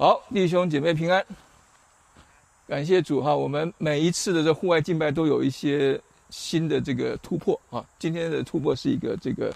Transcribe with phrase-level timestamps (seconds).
[0.00, 1.26] 好，弟兄姐妹平安，
[2.68, 3.34] 感谢主哈！
[3.34, 7.84] 我们每一次的这户外敬拜都有一些新的这个突破啊。
[7.98, 9.52] 今天的突破是一个这个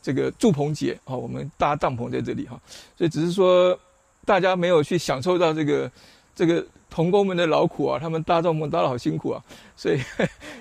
[0.00, 2.56] 这个祝棚节啊，我们搭帐篷在这里哈，
[2.96, 3.76] 所以只是说
[4.24, 5.90] 大家没有去享受到这个
[6.36, 9.42] 这个童工们的劳苦啊，他们搭帐篷搭的好辛苦啊，
[9.74, 9.98] 所以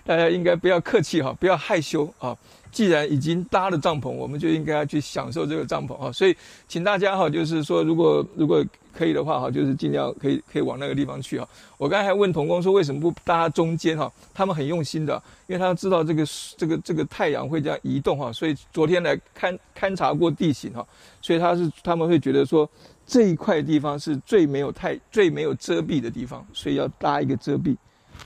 [0.04, 2.36] 大家应该不要客气哈，不要害羞啊。
[2.72, 6.12] 既然已经搭了帐篷，我们就应该去享受这个帐篷啊！
[6.12, 6.38] 所以，
[6.68, 8.64] 请大家哈，就是说，如果如果
[9.00, 11.48] 可以的话哈，就是尽量可以可以往那个地方去哈。
[11.78, 14.12] 我刚才还问童工说，为什么不搭中间哈？
[14.34, 15.16] 他们很用心的，
[15.48, 16.26] 因为他知道这个
[16.58, 20.86] 这个这个太阳会这样移动哈，所以昨天来勘勘察过地形哈，
[21.22, 22.70] 所以他是他们会觉得说
[23.08, 27.78] 这一块地方是最没有太最没有遮蔽的地方，所以要搭一个遮蔽。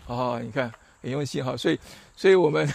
[0.07, 0.71] 啊，你看
[1.03, 1.79] 很用心哈，所以
[2.15, 2.67] 所以我们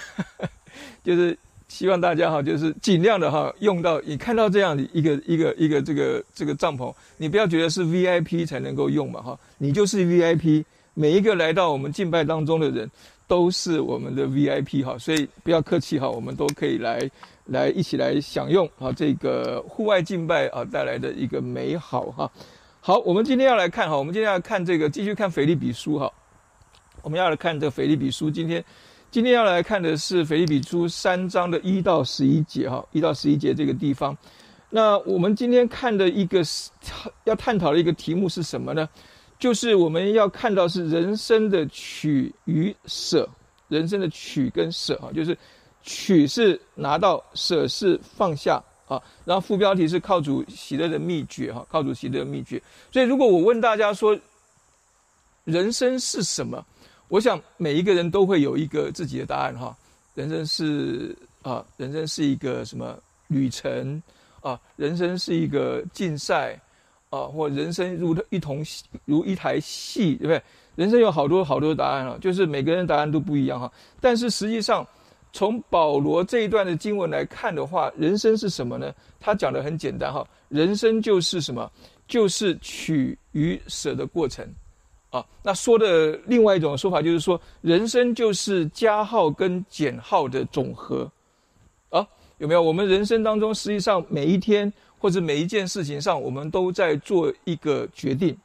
[1.02, 1.36] 就是。
[1.68, 12.90] 希望大家哈，就是尽量的哈，用到你看到这样的一个一个一个这个这个帐篷，你不要觉得是 VIP 才能够用嘛哈，你就是 VIP，每一个来到我们敬拜当中的人
[13.26, 16.98] 都是我们的 VIP 哈，所以不要客气哈，我们都可以来
[17.44, 22.30] 来一起来享用啊这个户外敬拜啊带来的一个美好哈。
[22.80, 26.10] 好，我们今天要来看哈，我们今天要看这个继续看腓立比书哈，
[27.02, 28.64] 我们要来看这个腓立比书今天。
[29.10, 34.14] 今天要来看的是腓立比书三章的一到十一节，哈，一到十一节这个地方。
[34.68, 36.42] 那我们今天看的一个
[37.24, 38.86] 要探讨的一个题目是什么呢？
[39.38, 43.26] 就是我们要看到是人生的取与舍，
[43.68, 45.36] 人生的取跟舍啊，就是
[45.82, 49.00] 取是拿到，舍是放下啊。
[49.24, 52.62] 然后副标题是靠主喜乐的秘诀，哈，靠主喜乐的秘诀。
[52.92, 54.18] 所以如果我问大家说，
[55.44, 56.62] 人生是什么？
[57.08, 59.76] 我想每一个人都会有一个自己的答案哈。
[60.14, 64.02] 人生是啊，人生是一个什么旅程
[64.40, 64.60] 啊？
[64.76, 66.58] 人生是一个竞赛
[67.10, 68.64] 啊，或人生如一同
[69.04, 70.42] 如一台戏，对不对？
[70.76, 73.72] 人生有好多好多答案啊，就是每个人答案都不一样哈。
[74.00, 74.86] 但是实际上，
[75.32, 78.92] 从保罗这一段的经文来看的话，人生是什么呢？
[79.18, 81.70] 他讲的很简单哈，人生就是什么？
[82.06, 84.46] 就是取与舍的过程。
[85.10, 91.10] 啊，那说的另外一种说法就是说，人生就是加号跟减号的总和，
[91.88, 92.60] 啊，有没有？
[92.60, 98.36] 我们人生当中，实际上每一天或者每一件事情上，我们都在做一个决定，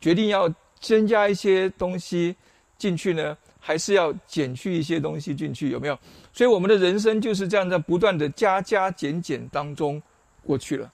[0.00, 2.34] 决定要增加一些东西
[2.76, 5.70] 进去呢，还是要减去一些东西进去？
[5.70, 5.96] 有没有？
[6.32, 10.02] 所以我们的人生就是这样在不断的加加减减当中
[10.44, 10.90] 过去了，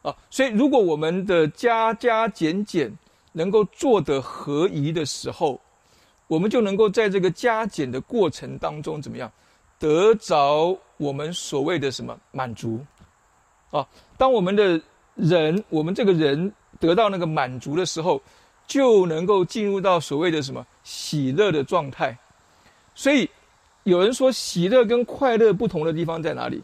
[0.00, 2.90] 啊，所以如果我们的加加减减，
[3.38, 5.60] 能够做得合宜的时候，
[6.26, 9.30] 我们就能够在这个加减的过程当中怎么样，
[9.78, 12.84] 得着我们所谓的什么满足？
[13.70, 14.80] 啊，当我们的
[15.14, 18.20] 人，我们这个人得到那个满足的时候，
[18.66, 22.18] 就能够进入到所谓的什么喜乐的状态。
[22.96, 23.30] 所以
[23.84, 26.60] 有人说，喜乐跟快乐不同的地方在哪里？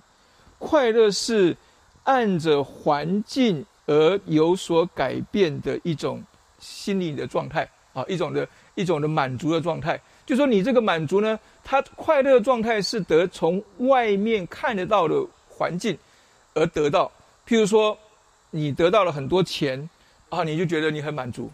[0.58, 1.56] 快乐是
[2.02, 6.20] 按着环境而有所改变的一种。
[6.64, 15.14] 心理的状态啊，一种的一种的满足的状态，就说你这个满足呢，它快乐状态是得从外面看得到的
[15.48, 15.96] 环境
[16.54, 17.12] 而得到。
[17.46, 17.96] 譬如说，
[18.50, 19.88] 你得到了很多钱
[20.30, 21.50] 啊，你就觉得你很满足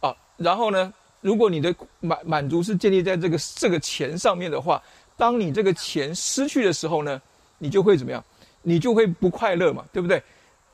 [0.00, 0.16] 啊。
[0.38, 4.82] 然后呢，如果你的满满足是建立在这个这个钱上面的话，
[5.16, 7.20] 当你这个钱失去的时候呢，
[7.58, 8.24] 你就会怎么样？
[8.62, 10.22] 你就会不快乐嘛，对不对？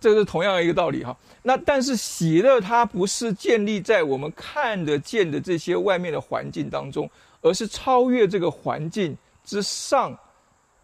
[0.01, 1.17] 这是同样一个道理哈。
[1.43, 7.09] 那但是喜乐它不是建立在我们看得见的这些外面的环境当中，
[7.43, 10.17] 而是超越这个环境之上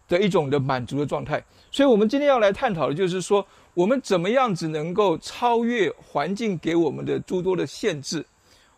[0.07, 1.43] 的一种的满足的状态。
[1.71, 8.25] 所以我们今天要来探讨的就是说，我们怎么样子能够超越环境给我们的诸多的限制？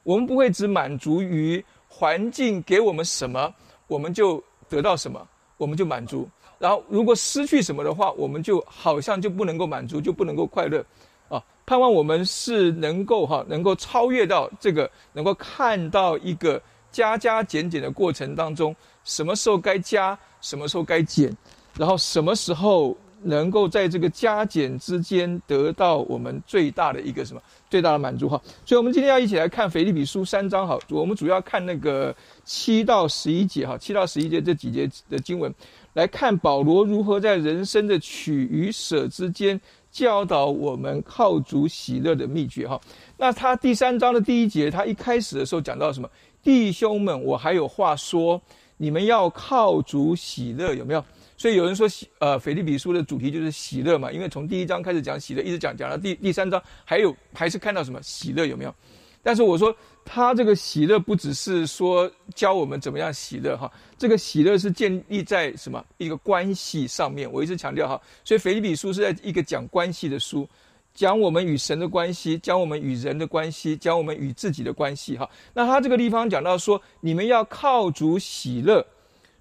[0.03, 3.53] 我们不会只满足于环境给我们什么，
[3.87, 5.25] 我们就得到什么，
[5.57, 6.27] 我们就满足。
[6.59, 10.85] 然后，如果失去什么的话，我们就好像就不能够满足，就不能够快乐，
[11.29, 11.41] 啊！
[11.65, 16.61] 盼望我们是能够哈，能够超越到这个，能够看到一个
[16.91, 18.75] 加加减减的过程当中，
[19.05, 21.33] 什么时候该加，什么时候该减，
[21.77, 28.41] 然后什么时候能够在这个加减之间得到我们最大的一个什么最大的满足哈。
[28.65, 32.13] 所以，我们今天要一起来看腓立比书三章哈，我们主要看那个
[32.43, 35.53] 七到十一节哈，七到十一节这几节的经文。
[35.93, 39.59] 来看保罗如何在人生的取与舍之间
[39.91, 42.79] 教导我们靠主喜乐的秘诀哈。
[43.17, 46.09] 那他第三章的第一节，他一开始的时候讲到什么？
[46.41, 48.41] 弟兄们，我还有话说，
[48.77, 51.03] 你们要靠主喜乐，有没有？
[51.35, 58.73] 所以有人说喜呃，腓立比书的主题就是喜乐嘛，因为从第一章开始讲喜乐，一直讲讲到第第三章，还有还是看到什么喜乐有没有？
[59.21, 59.75] 但是我说
[60.11, 67.31] 他这个喜乐不只是说教我们怎么样喜乐哈，这个喜乐是建立在什么一个关系上面。
[67.31, 70.49] 我一直强调哈，所以腓立比书是在一个讲关系的书，
[70.95, 75.29] 讲我们与神的关系，讲我们与人的关系，讲我们与自己的关系哈。
[75.53, 78.83] 那他这个地方讲到说，你们要靠主喜乐，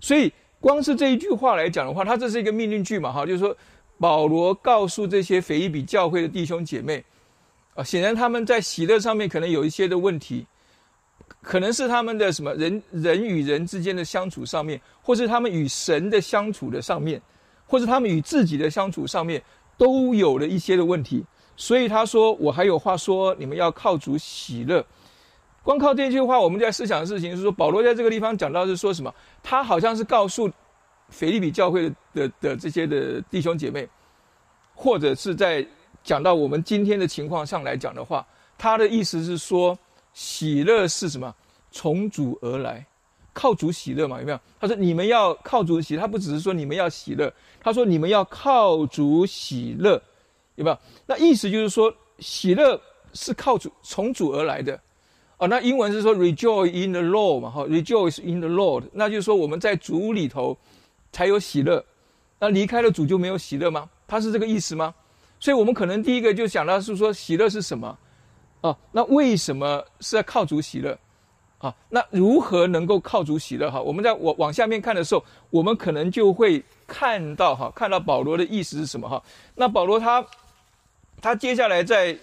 [0.01, 0.31] 所以。
[0.61, 3.57] 光是这一句话来讲的话，他这是一个命令句嘛，哈，就是说
[3.97, 7.05] 保罗告诉这些腓立比教会的弟兄姐妹，
[7.77, 10.45] 啊，显然他们在喜乐上面可能有一些的问题，
[11.43, 17.21] 可能是他们的什么人人与人之间的相处上面，或是他们与神的相处的上面，
[17.67, 19.43] 或是他们与自己的相处上面
[19.77, 21.25] 都有了一些的问题，
[21.57, 24.85] 所以他说我还有话说，你们要靠主喜乐。
[25.63, 29.15] 光靠这句话，我们在思想的事情是说，保罗在这个地方讲到是说什么？
[29.43, 30.51] 他好像是告诉
[31.11, 33.87] 腓利比教会的的的这些的弟兄姐妹，
[34.75, 35.67] 或者是在
[36.03, 38.27] 讲到我们今天的情况上来讲的话，
[38.57, 39.79] 他的意思是说，
[40.13, 41.35] 喜乐是什么？
[41.71, 42.85] 从主而来，
[43.33, 44.19] 靠主喜乐嘛？
[44.21, 44.41] 有没有？
[44.59, 50.03] 他说你们要靠主喜，他不只是说你们要喜乐，他说你们要靠主喜乐，
[50.57, 50.79] 有没有？
[51.07, 52.81] 那意思就是说，喜乐
[53.13, 54.81] 是靠主从主而来的。
[55.37, 60.57] 哦，那英文是说 “rejoice in the Lord” 嘛，哈，“rejoice in the Lord”，那就是说我们在主里头
[61.13, 61.85] 才有喜乐，
[62.41, 63.89] 那离开了主就没有喜乐吗？
[64.09, 64.93] 他是这个意思吗？
[65.39, 67.97] 所以我们可能第一个就想到是说喜乐是什么？
[68.61, 70.99] 啊，那为什么是要靠主喜乐？
[71.59, 73.71] 啊，那如何能够靠主喜乐？
[73.71, 79.09] 哈，我们在往往下面看的时候，我们可能就会看到哈，看到保罗的意思是什么？
[79.09, 79.23] 哈，
[79.55, 80.25] 那保罗他
[81.21, 82.17] 他接下来在。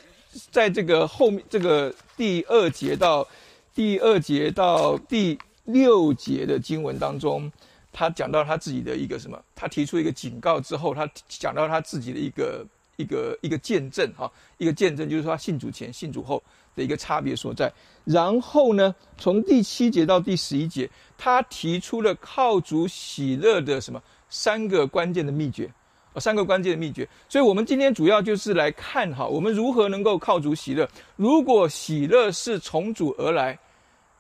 [0.51, 3.25] 在这个后面这个第二节到
[3.73, 7.49] 第二节到第六节的经文当中，
[7.93, 9.41] 他讲到他自己的一个什么？
[9.55, 12.65] 他提出一个警告之后，他讲到他自己的一个
[12.95, 16.41] 一个一个见证哈，一个见证就是说他信主前、信主后
[16.75, 17.71] 的一个差别所在。
[18.03, 25.71] 然后呢，从第七节到第十一节，他提出了靠主喜乐的什么三个关键的秘诀。
[26.17, 30.89] 三个关键的秘诀，所以我们今天主要就是来看哈，我们如何能够靠主喜乐。
[31.17, 33.59] 如果喜乐是从主而来。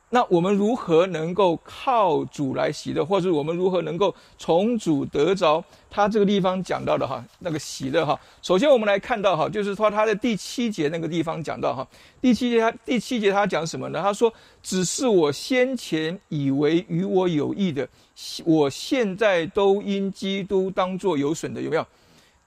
[0.09, 8.17] 那我们如何能够靠主来喜乐，或者我们如何能够从主得着他这个地方讲到的哈那个喜乐哈？
[8.41, 11.85] 首先我们来看到哈，就是说他的第七节那个地方讲到哈，
[12.21, 13.99] 第七节他第七节他讲什么呢？
[14.01, 14.31] 他说
[14.63, 17.85] ：“只是我先前以为与我有益的，
[18.45, 21.85] 我现在都因基督当作有损的。”有没有？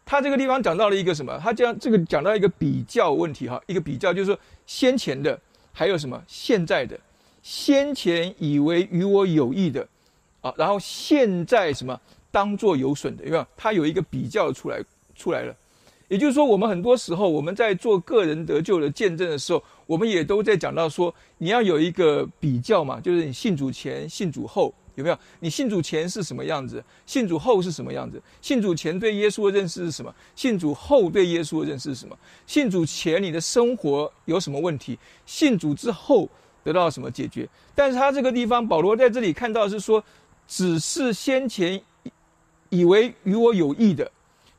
[0.07, 1.39] 他这个地方讲到了一个什么？
[1.43, 5.39] 他将这个讲到一个比较问题哈，一个比较就是说先前的
[5.73, 6.99] 还有什么现在的。
[7.49, 9.89] 先前以为与我有益的，
[10.43, 11.99] 啊，然后现在什么
[12.31, 13.47] 当做有损的，有没有？
[13.56, 14.79] 他有一个比较出来
[15.17, 15.56] 出来了，
[16.09, 25.19] 也就是说，我们很多时候我们在做个人得救的见证的时候，我们也都在讲到说，你要有一个比较嘛，就是你信主前、信主后有没有？
[25.41, 26.85] 你信主前是什么样子？
[27.06, 28.23] 信主后是什么样子？
[28.43, 30.15] 信主前对耶稣的认识是什么？
[30.37, 32.15] 信主后对耶稣的认识是什么？
[32.47, 34.99] 信主前你的生活有什么问题？
[35.25, 36.29] 信主之后。
[36.65, 37.49] 得到什么解决？
[37.75, 40.03] 但是他这个地方，保罗在这里看到是说，
[40.47, 41.81] 只是先前
[42.69, 44.11] 以为与我有益的，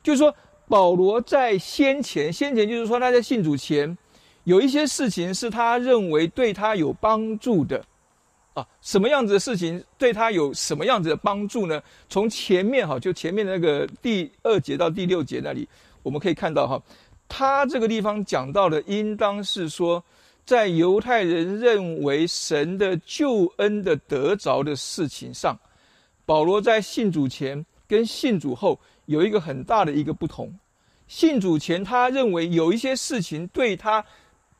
[0.02, 0.34] 就是说，
[0.68, 3.96] 保罗在先前，先前就是说他在信主前，
[4.44, 7.84] 有一些事情是他认为对他有帮助的，
[8.54, 11.80] 啊，什么样子的事情对他有什么样子的帮助呢？
[12.08, 15.68] 从前面哈，就前面的那个第二节到第六节那里，
[16.02, 16.82] 我们可以看到哈，
[17.28, 20.02] 他这个地方讲到的，应当是说。
[20.50, 25.56] 在犹太人认为神的救恩的得着的事情上，
[26.26, 28.76] 保罗在信主前跟信主后
[29.06, 30.52] 有一个很大的一个不同。
[31.06, 34.04] 信主前，他认为有一些事情对他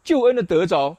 [0.04, 0.96] 救恩的得着，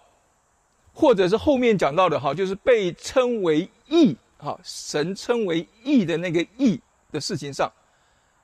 [0.91, 6.77] 或者是后面讲到的哈，就是被称为义哈，神称为义的那个义
[7.13, 7.71] 的事情上，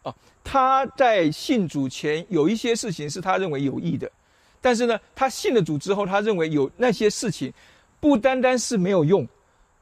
[0.01, 4.09] 啊，他在信主前有一些事情是他认为有益的。
[4.61, 7.53] 但是呢，他信了主之后，他认为有那些事情，
[7.99, 9.27] 不单单是没有用，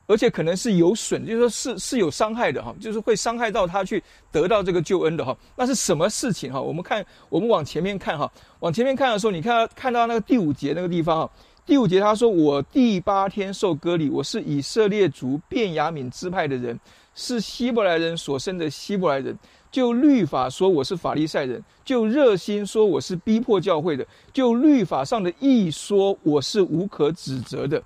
[0.07, 5.35] 而且可能是有损，就是说是是有伤害的哈，就是会伤害到他去得到这个救恩的哈。
[5.55, 6.61] 那是什么事情哈？
[6.61, 11.31] 我们看，我们往前面看哈，往前面看的时候，你看看到那个第五节那个地方哈，
[11.65, 16.79] 第五节他说：“我第八天受割礼，我是以色列族便雅悯支派的人，
[17.15, 19.35] 是希伯来人所生的希伯来人。”
[19.71, 27.81] 就律法说我是法利赛人，就热心说我是逼迫教会的，就律法上的义说我是无可指责的。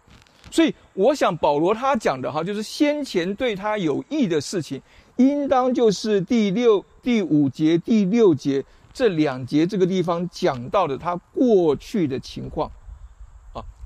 [0.51, 4.81] 所以我想保罗他讲的哈，就是先前对他有益的事情，
[5.15, 8.61] 应当就是第六、第五节、第六节
[8.93, 12.69] 这两节这个地方讲到的他过去的情况。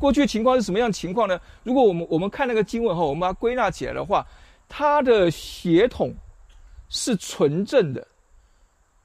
[0.03, 1.39] 过去情况是什么样情况呢？
[1.63, 4.27] 如果我们我们看那个经文哈，我们把它归纳起来的话，
[4.67, 6.13] 他的血统
[6.89, 8.05] 是纯正的。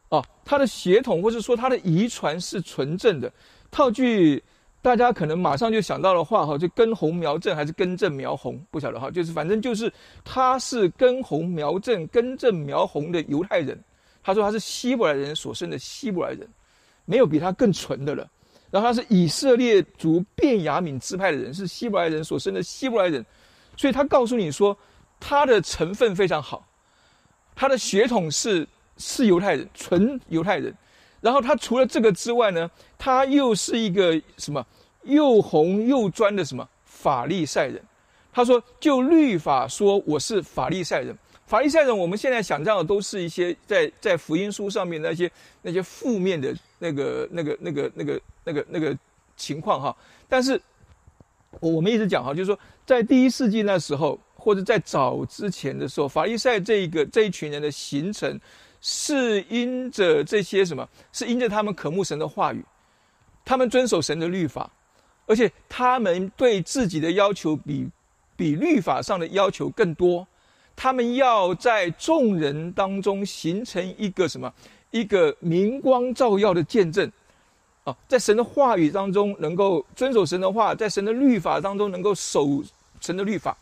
[0.08, 3.32] 啊，他的血统或者说他的遗传是纯正的。
[3.70, 4.42] 套句
[4.82, 9.92] 大家可能马上就想到的话哈，就根红苗正还是根正苗红，不晓得哈，就是反正就是
[10.24, 13.78] 他是根红苗正、根正苗红的犹太人。
[14.20, 16.48] 他说他是希伯来人所生的希伯来人，
[17.04, 18.28] 没有比他更纯的了。
[18.70, 23.24] 然后他是以色列族便雅悯支派的人，是希伯来人所生的希伯来人，
[23.76, 24.76] 所以他告诉你说
[25.20, 26.66] 他的成分非常好，
[27.54, 28.66] 他的血统是。
[29.00, 30.74] 是犹太人，纯犹太人。
[31.20, 34.66] 然后他除了这个之外呢，他又是一个什么
[35.04, 37.80] 又红又专的什么法利赛人。
[38.32, 41.16] 他说：“就律法说，我是法利赛人。
[41.48, 45.30] 法利赛人，我们现在想象的都是一些在在福音书上面那些
[45.62, 48.96] 那些负面的那个那个那个那个那个那个
[49.36, 49.96] 情况哈。
[50.28, 50.60] 但是
[51.58, 58.38] 我们一直讲哈，就是说在第一世纪那时候，或者在早之前的时候，法利赛这一个这一群人的形成。”
[58.80, 60.88] 是因着这些什么？
[61.10, 62.64] 是因着他们渴慕神的话语，
[63.44, 64.70] 他们遵守神的律法，
[65.26, 67.88] 而且他们对自己的要求比
[68.36, 70.24] 比律法上的要求更多。
[70.78, 74.52] 他们要在众人当中形成一个什么？
[74.92, 77.10] 一个明光照耀的见证
[77.82, 77.96] 啊！
[78.06, 82.62] 在神的话语当中能够遵守神的话，在神的律法当中能够守
[83.00, 83.58] 神的律法，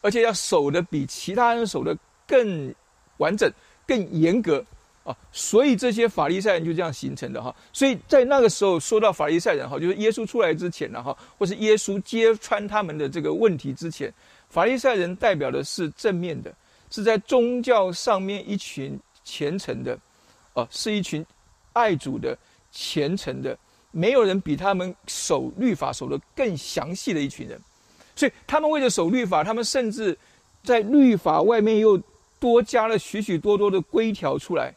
[0.00, 1.96] 而且要守的比其他人守的
[2.28, 2.72] 更
[3.16, 3.52] 完整。
[3.86, 4.64] 更严格
[5.02, 7.52] 啊，所以这些法利赛人就这样形成的哈。
[7.72, 14.14] 所以在那个时候说到法利赛人哈，就是耶稣出来之前呢哈，或是耶稣揭穿他们的这个问题之前，
[14.50, 16.54] 法利赛人代表的是正面的，
[16.90, 19.98] 是在宗教上面一群虔诚的，
[20.52, 21.24] 哦，是一群
[21.72, 22.36] 爱主的
[22.70, 23.56] 虔诚的，
[23.90, 27.58] 没有人比他们守律法守得更详细的一群人。
[28.14, 30.18] 所以他们为了守律法，他们甚至
[30.62, 31.98] 在律法外面又。
[32.40, 34.74] 多加了许许多多的规条出来，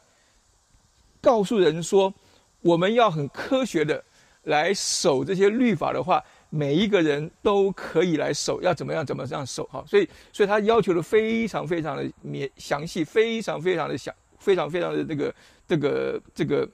[1.21, 2.13] 告诉人说，
[2.59, 4.03] 我们要很科学的
[4.43, 6.21] 来守这些律法的话，
[6.55, 9.83] 每一个人都可以来守，要怎么样怎么样守哈。
[9.87, 15.35] 所以，所以他要求的非常非常的绵详细，非常非常的详，非常非常的这个
[15.67, 16.69] 这个这个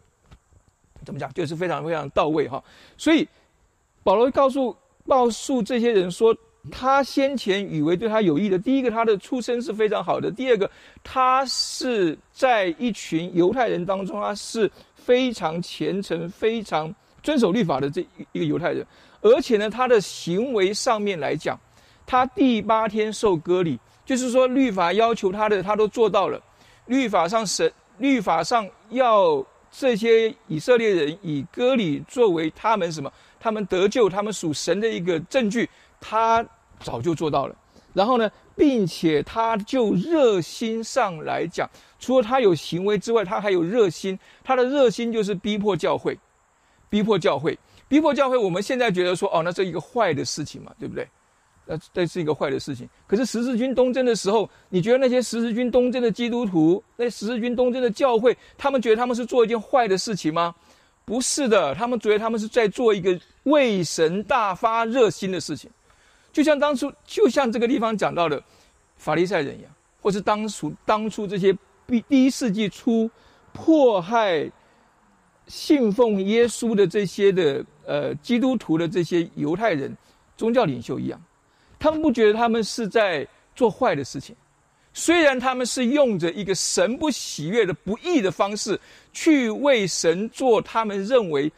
[1.06, 2.62] 怎么讲，就是非常非常到位哈。
[2.98, 3.26] 所以
[4.04, 4.76] 保罗告诉
[5.08, 6.36] 告诉这些人说。
[6.70, 10.70] 他先前以为对他有益的，第一个，他的出身是非常好的；第二个，
[11.02, 16.94] 他是在一群犹太人当中，他是非常虔诚、非常
[17.24, 18.86] 遵守律法的这一个犹太人。
[19.22, 21.60] 而且呢，他的行为上面来讲，
[22.06, 26.42] 他第八天受割礼，就是说律法要求他的，他都做到了。
[26.86, 33.12] 律法上神，律法上要这些以色列人以割礼作为他们什么？
[33.40, 35.70] 他们得救，他们属神的一个证据。
[36.02, 36.46] 他
[36.80, 37.56] 早就做到了，
[37.94, 44.18] 然后呢，并且他就热心上来讲，除了他有行为之外，他还有热心。
[44.44, 46.18] 他的热心就是逼迫教会，
[46.90, 47.60] 逼迫教会，
[47.90, 48.38] 逼迫教会。
[48.38, 51.06] 我们现在觉得说，哦，那是一个坏的事情嘛，对不对？
[51.66, 52.90] 那这是一个坏的事情。
[53.06, 60.56] 可是十字军东征的时候，你觉得那些十字军东征的基督徒，那十字军东征的教会，他们觉得他们是做一件坏的事情吗？
[61.06, 65.70] 不是的，他们觉得他们是在做一个为神大发热心的事情。
[66.32, 68.42] 就像当初，就像这个地方讲到的
[68.98, 71.52] 法利赛人一样，或是当初当初这些
[71.88, 73.10] 第第一世纪初
[73.54, 74.48] 迫害
[75.48, 79.98] 信奉耶稣的这些的呃基督徒的这些犹太人
[80.38, 81.20] 宗教领袖一样，
[81.80, 84.36] 他们不觉得他们是在做坏的事情，
[84.94, 88.80] 虽然他们是用着一个神不喜悦的不义的方式
[89.12, 91.52] 去为神做他们认为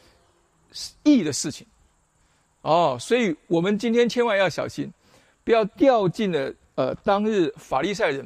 [1.04, 1.68] 义的事情。
[2.62, 4.90] 哦，所以我们今天千万要小心，
[5.44, 8.26] 不要掉进了呃当日法利赛人，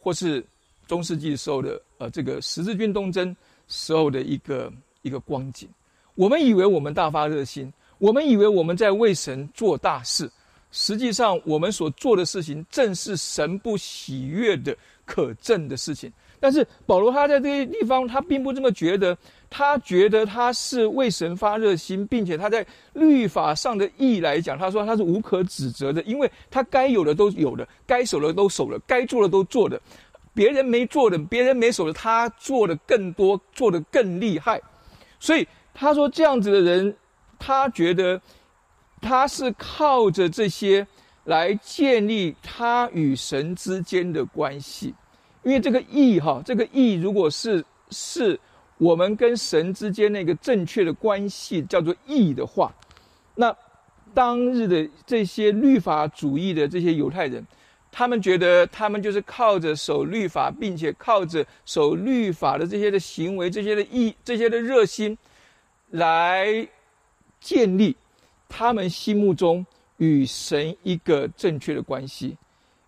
[0.00, 0.44] 或是
[0.88, 3.36] 中世纪时候的呃这个十字军东征
[3.68, 4.72] 时候的一个
[5.02, 5.68] 一个光景。
[6.16, 10.28] 我们以为我们大发热心，我们以为我们在为神做大事，
[10.72, 16.12] 实际上我们所做的事情正是神不喜悦的可憎的事情。
[16.40, 19.16] 但是保罗他在这些地方，他并不这么觉得。
[19.48, 29.80] 他觉得他是为神发热心，并且他在律法上的意义来讲，他说他是无可指责的，因为他该有的都有的，该守的都守了，该做的都做的，
[30.34, 34.60] 别人没做的，别人没守的，他做的更多，做的更厉害。
[35.20, 35.46] 所以
[35.78, 36.96] 他说这样子的人，
[37.38, 38.18] 他觉得
[39.02, 40.86] 他是靠着这些
[41.24, 44.94] 来建立他与神之间的关系。
[45.42, 48.40] 因为这个义哈，这个义如果是是
[48.78, 52.74] 我们跟神之间那个正确的关系叫做义的话，
[53.34, 53.54] 那
[54.14, 57.46] 当日的这些律法主义的这些犹太人，
[57.92, 65.16] 他们觉得他们就是靠着守律法，并且靠着守律法的这些的行为、这些的义、这些的热心，
[65.90, 66.66] 来
[67.40, 67.96] 建立
[68.48, 69.64] 他们心目中
[69.98, 72.36] 与神一个正确的关系。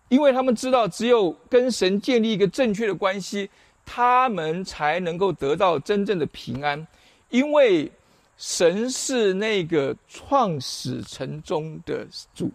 [0.09, 3.49] 因为他们知道，只有跟神建立一个正确的关系，
[3.85, 6.87] 他们才能够得到真正的平安。
[7.29, 7.91] 因为
[8.37, 12.49] 神是那个创始成终的主，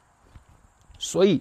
[0.98, 1.40] 所以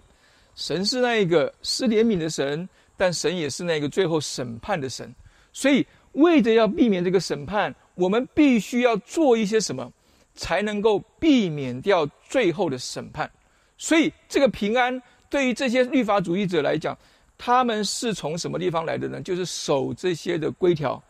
[0.53, 5.11] 神是那一个施怜悯的神，但神也是那个最后审判的神。
[5.51, 9.91] 所以，为着要避免这个审判，我们必须要做一些什么，
[10.35, 13.29] 才能够避免掉最后的审判。
[13.77, 15.01] 所以，这个平安。
[15.29, 16.95] 对于这些律法主义者来讲，
[17.39, 19.19] 他们是从什么地方来的呢？
[19.19, 21.01] 就是守这些的规条，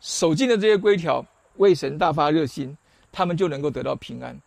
[0.00, 2.78] 守尽的这些规条，为神大发热心，
[3.10, 4.40] 他们就能够得到平安。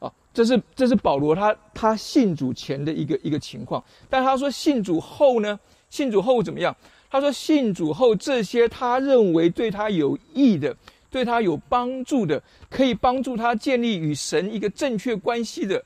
[0.00, 3.82] 啊，这是这是保罗他他信主前的一个一个情况。
[4.10, 5.58] 但他说信主后呢？
[5.88, 6.76] 信主后怎么样？
[7.10, 10.76] 他说信主后这些他认为对他有益的、
[11.10, 15.84] 对他有帮助的、可以帮助他建立与神一个正确关系的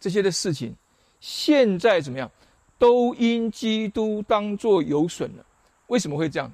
[0.00, 0.74] 这些的事情。
[1.20, 2.30] 现在怎么样？
[2.78, 5.46] 都因基督当作有损了。
[5.86, 6.52] 为什么会这样？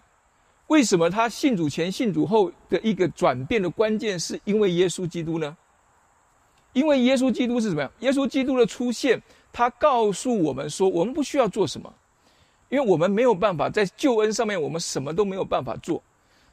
[0.69, 5.57] 为什么他信主前、信主后的一个转变的关键，是因为耶稣基督呢？
[6.73, 7.93] 因为耶稣基督是怎么样？
[8.01, 9.21] 耶稣基督的出现，
[9.53, 11.93] 他告诉我们说，我们不需要做什么，
[12.71, 16.03] 因为我们没有办法在救恩上面，我们什么都没有办法做。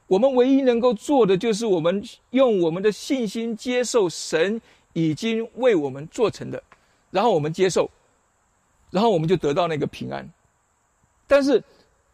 [0.10, 4.60] 我们唯一能够做的，就是我们用我们的信心接受神
[4.92, 6.62] 已经为我们做成的，
[7.12, 7.90] 然后我们接受。
[8.92, 10.28] 然后我们就得到那个平安，
[11.28, 11.64] 但是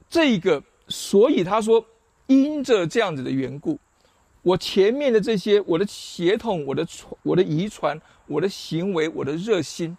[0.10, 1.86] 这个，所以他说，
[2.28, 3.80] 因着这样子的缘故，
[4.42, 7.98] 我前面的这些，我的血统，我的传，我的遗传，
[8.28, 9.98] 我的行为，我的热心，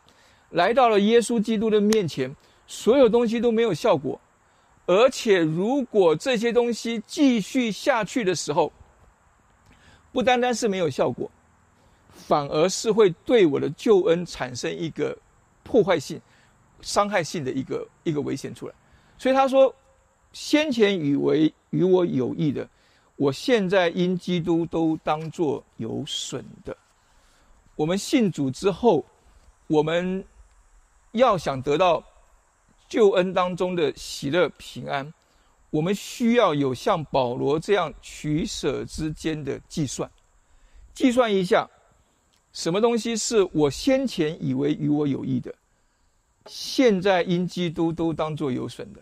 [0.51, 2.37] 来到了耶稣基督的面前，
[2.67, 4.21] 所有东西都没有效果，
[4.87, 8.73] 而且如果这些东西继续下去的时候，
[10.13, 11.31] 不单单是没有效果，
[12.09, 15.17] 反而是会对我的救恩产生一个
[15.63, 16.21] 破坏性。
[16.83, 18.75] 伤害性的一个一个危险出来，
[19.17, 19.75] 所以他说：
[20.35, 22.69] 先前以为与我有益的，
[23.17, 26.77] 我现在因基督都当作有损的。
[27.75, 29.03] 我们信主之后，
[29.67, 30.23] 我们
[31.13, 32.05] 要想得到
[32.89, 35.13] 救恩当中的喜乐平安，
[35.71, 40.11] 我们需要有像保罗这样取舍之间的计算，
[40.95, 41.69] 计算一下
[42.53, 45.55] 什么东西是我先前以为与我有益的。
[46.47, 49.01] 现在因基督都当做有损的，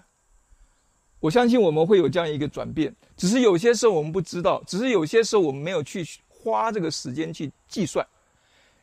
[1.21, 2.95] 我相信我们会有这样一个转变。
[3.17, 8.05] 只是有些时候我们不知道，只是有些时候我们没有去花这个时间去计算，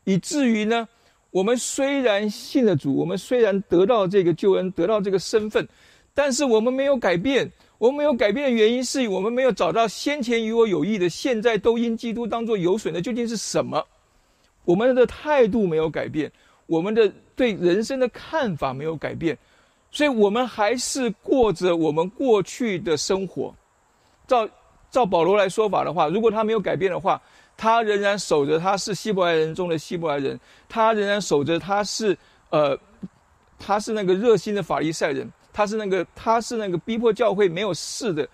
[0.03, 0.87] 以至于呢，
[1.31, 5.67] 我们虽然信了主，我们虽然得到这个救恩，得到这个身份，
[6.13, 7.51] 但是我们没有改变。
[7.77, 13.83] 我们没有改变的原因是我们没有找到先前与我有益的，现在都因基督当做有损的究竟是什么？
[14.65, 16.31] 我们的态度没有改变。
[16.67, 19.35] 我们的对人生的看法没有改变，
[19.89, 23.53] 所以我们还是过着我们过去的生活。
[24.27, 24.47] 照
[24.91, 27.19] 照保罗来说法的话，如果他没有改变的话，
[27.61, 32.17] 他仍然守着他是希伯来人中的希伯来人，他仍然守着他是
[32.49, 32.75] 呃，
[33.59, 38.27] 他是那个热心的法利赛人，他是那个他是那个逼迫教会没有事的，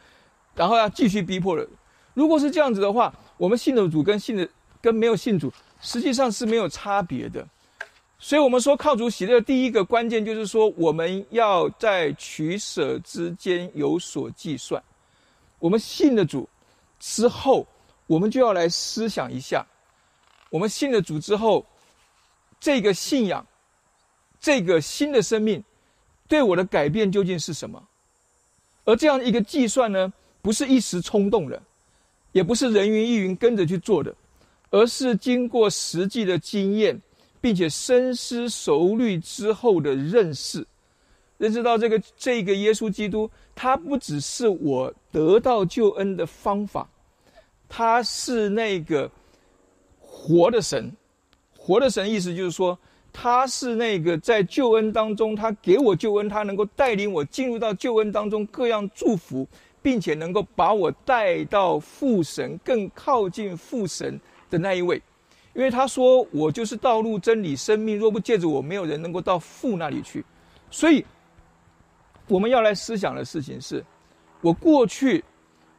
[0.55, 1.67] 然后要继续逼迫的。
[2.13, 4.47] 如果是这样子的话，我们信的主跟信的
[4.81, 7.45] 跟没有信主实际上是没有差别的。
[8.19, 14.81] 所以，我们说靠主喜乐，第一个关键就是说，我们要在取舍之间有所计算。
[15.59, 16.47] 我们信了主
[16.97, 17.67] 之后，
[18.07, 19.65] 我们就要来思想一下：
[20.49, 21.65] 我们信了主之后，
[22.59, 23.45] 这个信仰，
[24.39, 25.63] 这个新的生命，
[26.27, 27.81] 对我的改变究竟是什么？
[28.85, 31.61] 而这样一个计算呢，不是一时冲动的，
[32.31, 34.15] 也不是人云亦云跟着去做的，
[34.71, 36.99] 而是经过实际的经验。
[37.39, 40.65] 并且深思熟虑之后的认识，
[41.37, 46.89] 认识到这个这个耶稣基督，他不只是我得到救恩的方法，
[47.69, 49.09] 他是那个
[49.99, 50.91] 活的神。
[51.55, 52.77] 活的神意思就是说，
[53.11, 59.45] 他是那个在救恩当中，他给我救恩，他能够带领我进入到救恩当中各样祝福，
[59.81, 65.01] 并且能够把我带到父神更靠近父神的那一位。
[65.53, 70.23] 因为他说：“我就是道路、真理、生命，若不借着我，没有人能够到父那里去。”
[70.69, 71.03] 所以，
[72.27, 73.83] 我们要来思想的事情是：
[74.41, 75.23] 我过去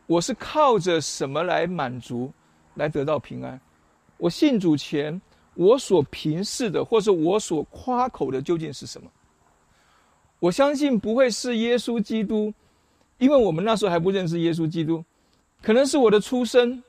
[0.08, 2.32] 我是靠着什么来满足，
[2.76, 3.60] 来得到平安？
[4.16, 5.20] 我信主前，
[5.52, 9.10] 我所凭视的，或是我所夸口的，究竟是什么？
[10.40, 12.52] 我相信不会是耶稣基督，
[13.18, 15.04] 因为我们那时候还不认识耶稣基督，
[15.60, 16.82] 可能是我的出身，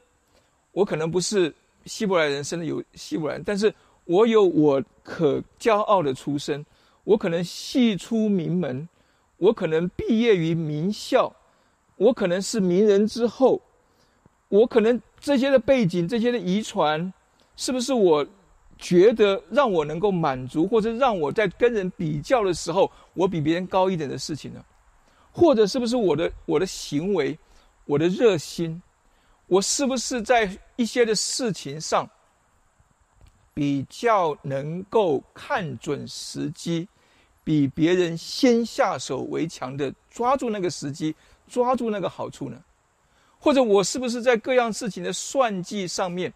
[0.71, 1.53] 我可能不是
[1.86, 3.73] 希伯来人生的有希伯来人，但是
[4.05, 6.65] 我有我可骄傲的出身，
[7.03, 8.88] 我可能系出名门，
[9.36, 11.36] 我可能毕业于名校，
[11.99, 13.62] 我可能是名人之后，
[14.47, 17.13] 我可能这些的背景，这些的遗传，
[17.55, 18.25] 是不是我？
[18.81, 24.65] 觉得让我能够满足，或者让我在跟人比较的时候，我比别人高一点的事情呢？
[25.33, 27.38] 或者是不是我的我的行为，
[27.83, 28.81] 我的热心，
[29.47, 32.09] 我是不是在一些的事情上
[33.53, 36.88] 比较能够看准时机，
[37.43, 41.13] 比别人先下手为强的抓住那个时机，
[41.49, 42.62] 抓住那个好处呢？
[43.39, 46.31] 或者我是不是在各样事情的算计上面？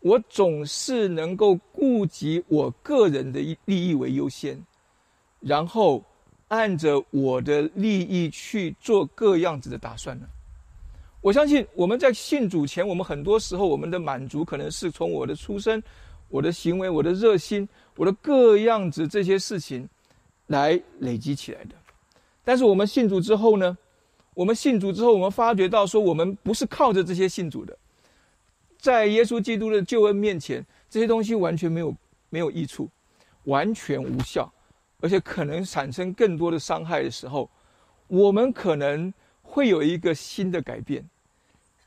[0.00, 4.56] 我总是能够顾及我个人的利益为优先，
[5.40, 6.02] 然后
[6.46, 10.26] 按着我的利益去做各样子的打算呢。
[11.20, 15.82] 我相信我们在信主前，我们很多时候我们的满足可能是从我的出身、
[16.28, 19.86] 我的行为、我的热心、我的各样子这些事情
[20.46, 21.74] 来累积起来的。
[22.44, 23.76] 但是我们信主之后呢，
[24.38, 27.76] 我们信主之后，我们发觉到说，我们不是靠着这些信主的。
[28.78, 31.92] 在耶稣基督的救恩面前，这些东西完全没有
[32.30, 32.88] 没有益处，
[33.46, 34.48] 完全无效，
[35.00, 37.50] 而且可能产生更多的伤害的时候，
[38.06, 41.04] 我们可能会有一个新的改变。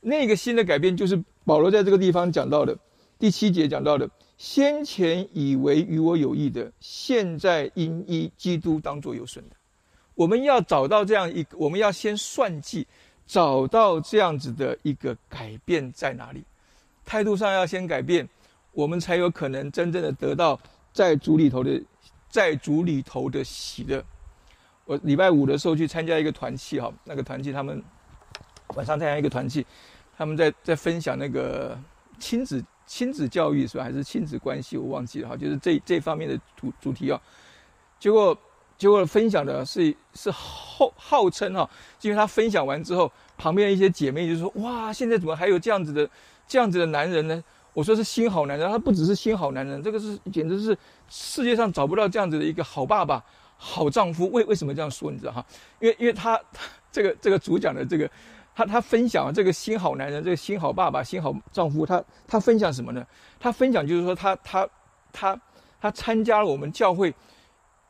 [0.02, 2.78] 那个新的改变就是保罗在这个地方讲到的
[3.18, 9.56] 第七节讲到的：先前以为与我有益的，现在因依基督当作有损的。
[10.22, 12.86] 我们要找到这样一，我们要先算计，
[13.26, 16.44] 找到这样子的一个改变在哪里。
[17.04, 18.28] 态度上要先改变，
[18.70, 20.56] 我们才有可能真正的得到
[20.92, 21.82] 在主里头的，
[22.30, 24.00] 在主里头的喜乐。
[24.84, 27.82] 我礼拜五的时候去参加一个团契，哈，那个团契他们
[28.76, 29.66] 晚上参加一个团契，
[30.16, 31.76] 他们在在分享那个
[32.20, 33.82] 亲子亲子教育是吧？
[33.82, 34.76] 还是亲子关系？
[34.76, 37.20] 我忘记了哈，就是这这方面的主主题啊。
[37.98, 38.36] 结果
[38.82, 46.10] 结果分享的是是号号称哈，因为他分享完之后，旁边一些姐妹就说：哇，现在怎么还有这样子的？
[46.48, 47.44] 这样子的男人呢？
[47.74, 50.76] 我说是新好男人，他不只是新好男人，这个是简直是
[51.08, 53.22] 世界上找不到这样子的一个好爸爸、
[53.56, 54.28] 好丈夫。
[54.32, 55.12] 为为什么这样说？
[55.12, 55.46] 你知道哈？
[55.78, 56.36] 因为因为他
[56.90, 58.10] 这个这个主讲的这个，
[58.52, 63.06] 他他分享这个新好男人、这个新好爸爸、新好丈夫，他他分享什么呢？
[63.38, 64.68] 他分享就是说他他
[65.12, 65.40] 他
[65.80, 67.14] 他参加了我们教会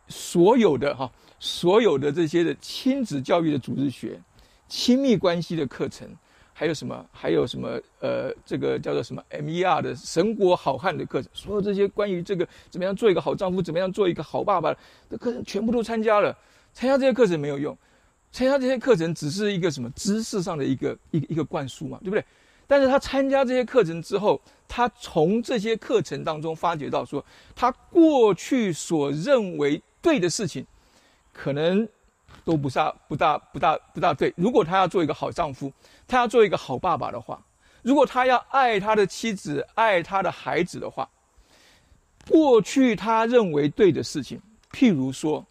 [0.09, 4.21] 所有的哈所有的这些的亲子教育的组织学、
[4.69, 6.09] 亲密关系的课程。
[6.55, 7.05] 还有什么？
[7.11, 7.81] 还有什么？
[8.01, 14.73] 呃，这个叫做什么 M E R 的神国好汉的课程，所有这些关于这个怎么样做一个好丈夫，怎么样做一个好爸爸
[15.09, 16.37] 的课程，全部都参加了。
[16.75, 17.77] 参加这些课程没有用，
[18.31, 22.25] 参加这些课程只是一个什么知识上的一个一一个灌输嘛，对不对？
[22.67, 27.25] 但是他参加这些课程之后，他从这些课程当中发觉到，说
[27.57, 30.67] 他过去所认为对的事情，
[31.33, 31.89] 可能。
[32.45, 34.33] 都不大不大不大不大对。
[34.37, 35.73] 如果他要做一个好丈夫，
[36.09, 37.41] 他要做一个好爸爸的话，
[37.83, 41.09] 如果他要爱他的妻子、爱他的孩子的话，
[42.29, 44.41] 过去他认为对的事情，
[44.73, 45.45] 譬如说，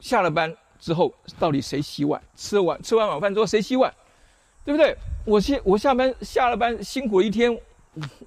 [0.00, 2.22] 下了班之后到底谁洗碗？
[2.36, 3.92] 吃完吃完晚饭之后谁洗碗？
[4.64, 4.96] 对不对？
[5.26, 7.60] 我先我下班下了班辛苦一天，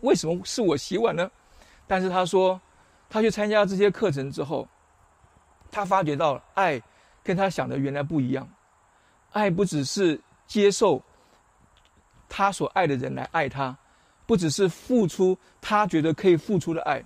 [0.02, 1.32] 为什么是我洗碗呢？
[1.88, 2.62] 但是他说，
[3.10, 4.68] 他去参加这些课程之后，
[5.72, 6.82] 他发觉到爱。
[7.24, 8.48] 跟他想的原来不一样，
[9.34, 11.04] 爱不只是接受
[12.30, 13.78] 他所爱的人来爱他，
[14.26, 17.04] 不只是付出他觉得可以付出的爱，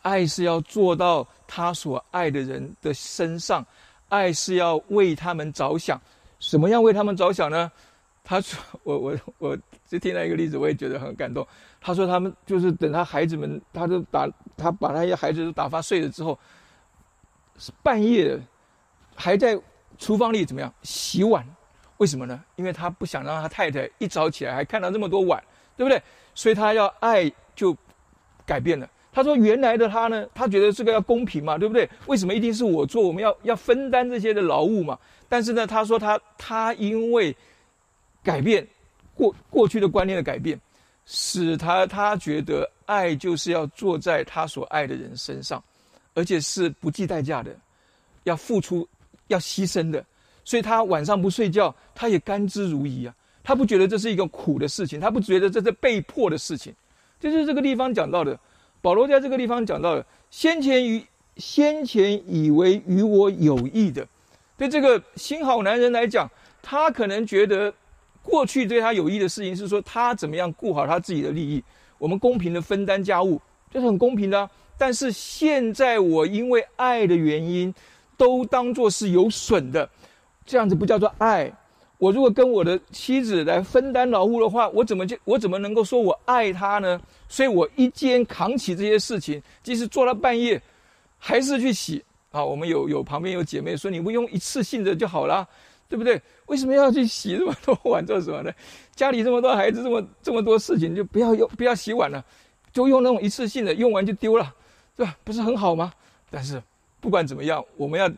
[0.00, 3.62] 爱是要做到他所爱的人的身上，
[4.08, 6.00] 爱是要为他们着想。
[6.38, 7.70] 什么样为他们着想呢？
[8.24, 9.56] 他说：“我我我，
[9.86, 11.46] 就听到一个例子，我也觉得很感动。
[11.80, 16.36] 他说他们就是等他孩子们，他都打他把那些孩子都打发睡了之后，
[17.58, 18.40] 是半夜。”
[19.16, 19.56] 还在
[19.96, 21.46] 厨房里怎么样洗碗？
[21.98, 22.42] 为什么呢？
[22.56, 25.40] 因为他不想让他太太一早起来还看到这么多碗，
[25.76, 26.02] 对不对？
[26.34, 27.76] 所以他要爱就
[28.44, 28.90] 改变了。
[29.12, 31.88] 他说：“原来的他呢，他觉得这个要公平嘛，对不对？
[32.08, 33.06] 为什么一定是我做？
[33.06, 34.98] 我们要要分担这些的劳务嘛？
[35.28, 37.36] 但是呢，他说他他因为
[38.24, 38.66] 改变
[39.14, 40.58] 过过去的观念的改变，
[41.06, 45.62] 使他他觉得爱就是要坐在他所爱的人身上，
[46.14, 47.54] 而且是不计代价的，
[48.24, 48.88] 要付出。”
[49.28, 50.04] 要牺牲的，
[50.44, 53.14] 所以他晚上不睡觉，他也甘之如饴啊。
[53.42, 56.74] 他不觉得这是一个苦的事情，他不觉得这是被迫的事情。
[57.18, 58.38] 就是这个地方讲到的，
[58.82, 61.02] 保罗在这个地方讲到的，先前与
[61.38, 64.06] 先前以为与我有益的，
[64.58, 67.72] 对这个新好男人来讲，他可能觉得
[68.24, 71.62] 过去对他有益的事情是说他怎么样顾好他自己的利益，
[71.98, 74.50] 我们公平的分担家务，这是很公平的。
[74.76, 77.72] 但是现在我因为爱的原因，
[78.16, 79.88] 都当做是有损的，
[80.44, 81.52] 这样子不叫做爱。
[81.98, 87.00] 我如果跟我的妻子来分担劳务的话，我怎么就我怎么能够说我爱她呢？
[87.28, 90.60] 所以我一肩扛起这些事情，即使做到半夜，
[91.18, 92.44] 还是去洗啊。
[92.44, 95.48] 我们有有旁边有姐妹说，你不用一次性的就好了，
[95.88, 96.20] 对不对？
[96.46, 98.52] 为什么要去洗这么多碗做什么呢？
[98.94, 102.24] 家里这么多孩子，这么这么多事情，就不要用不要洗碗了，
[102.72, 104.54] 就用那种一次性的，用完就丢了。
[104.96, 105.18] 对吧？
[105.24, 105.92] 不是很好吗？
[106.30, 106.62] 但是
[107.00, 108.08] 不管怎么样，我们要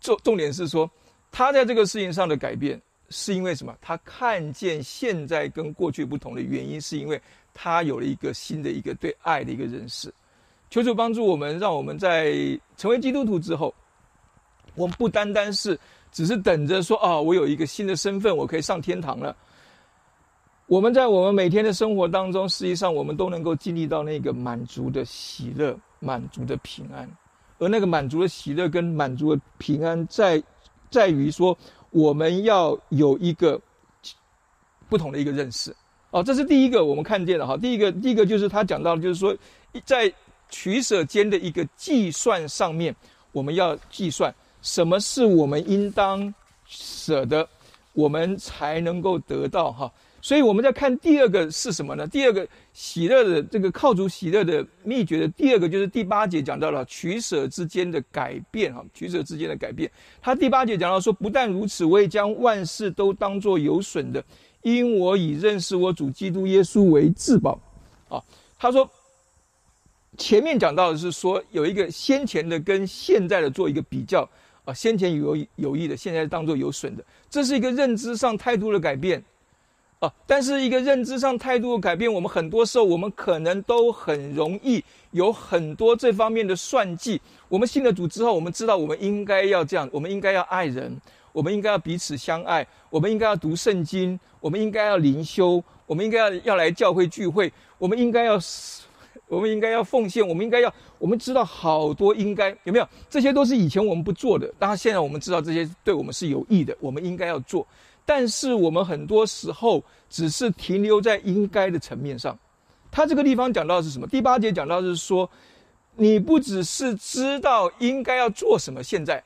[0.00, 0.88] 重重点是说，
[1.32, 3.76] 他在这个事情上的改变是因为什么？
[3.80, 7.20] 他看见现在跟过去不同的原因，是因为
[7.52, 10.14] 他有了一个新的一个对爱的一个认识。
[10.70, 12.32] 求主帮助我们，让我们在
[12.76, 13.74] 成为基督徒之后，
[14.76, 15.76] 我们不单单是
[16.12, 19.34] 只是等着说啊，我有一个新的身份，我可以上天堂了。
[20.66, 27.10] 我们在我们每天的生活当中，实际上我们都能够经历到那个满足的喜乐、满足的平安，
[27.58, 30.40] 而那个满足的喜乐跟满足的平安，在
[30.88, 31.56] 在于说
[31.90, 33.60] 我们要有一个
[34.88, 35.74] 不同的一个认识。
[36.12, 37.56] 哦，这是第一个我们看见的哈。
[37.56, 39.36] 第一个，第一个就是他讲到，就是说
[39.84, 40.12] 在
[40.50, 42.94] 取舍间的一个计算上面，
[43.32, 46.32] 我们要计算什么是我们应当
[46.66, 47.48] 舍的，
[47.92, 49.92] 我们才能够得到哈。
[50.22, 52.06] 所以我们在看第二个是什么呢？
[52.06, 59.90] 第二个喜乐的这个靠主喜乐的秘诀的第二个就是第八节讲到了取舍之间的改变哈，取舍之间的改变。
[60.20, 64.22] 他第八节讲到说，不但如此，我也将万事都当作有损的，
[64.60, 67.58] 因我以认识我主基督耶稣为至宝。
[68.10, 68.22] 啊，
[68.58, 68.88] 他说
[70.18, 74.28] 前面讲到的是说有一个先前的跟现在的做一个比较
[74.72, 79.22] 先前有有益的，现在当做有损的，这是一个认知上态度的改变。
[80.00, 87.20] 啊，但是一个认知上态度的改变，我们很多时候我们可能都很容易有很多这方面的算计。
[87.50, 90.98] 我们信了主之后，我们知道我们应该要这样，我们应该要爱人，
[91.32, 98.38] 我们应该要彼此相爱，我们应该要读圣经，我们应该要灵修，我们应该要要来教会聚会，我们应该要，
[99.30, 102.88] 我们应该要奉献，我们应该要，我们知道好多应该有没有？
[103.08, 107.64] 这些都是以前我们不做的，当然现在我们知道这些对我们是有益的，我们应该要做。
[108.04, 112.36] 但是我们很多时候只是停留在应该的层面上。
[112.90, 114.06] 他这个地方讲到的是什么？
[114.08, 115.30] 第八节讲到是说，
[115.94, 119.22] 你不只是知道应该要做什么，现在，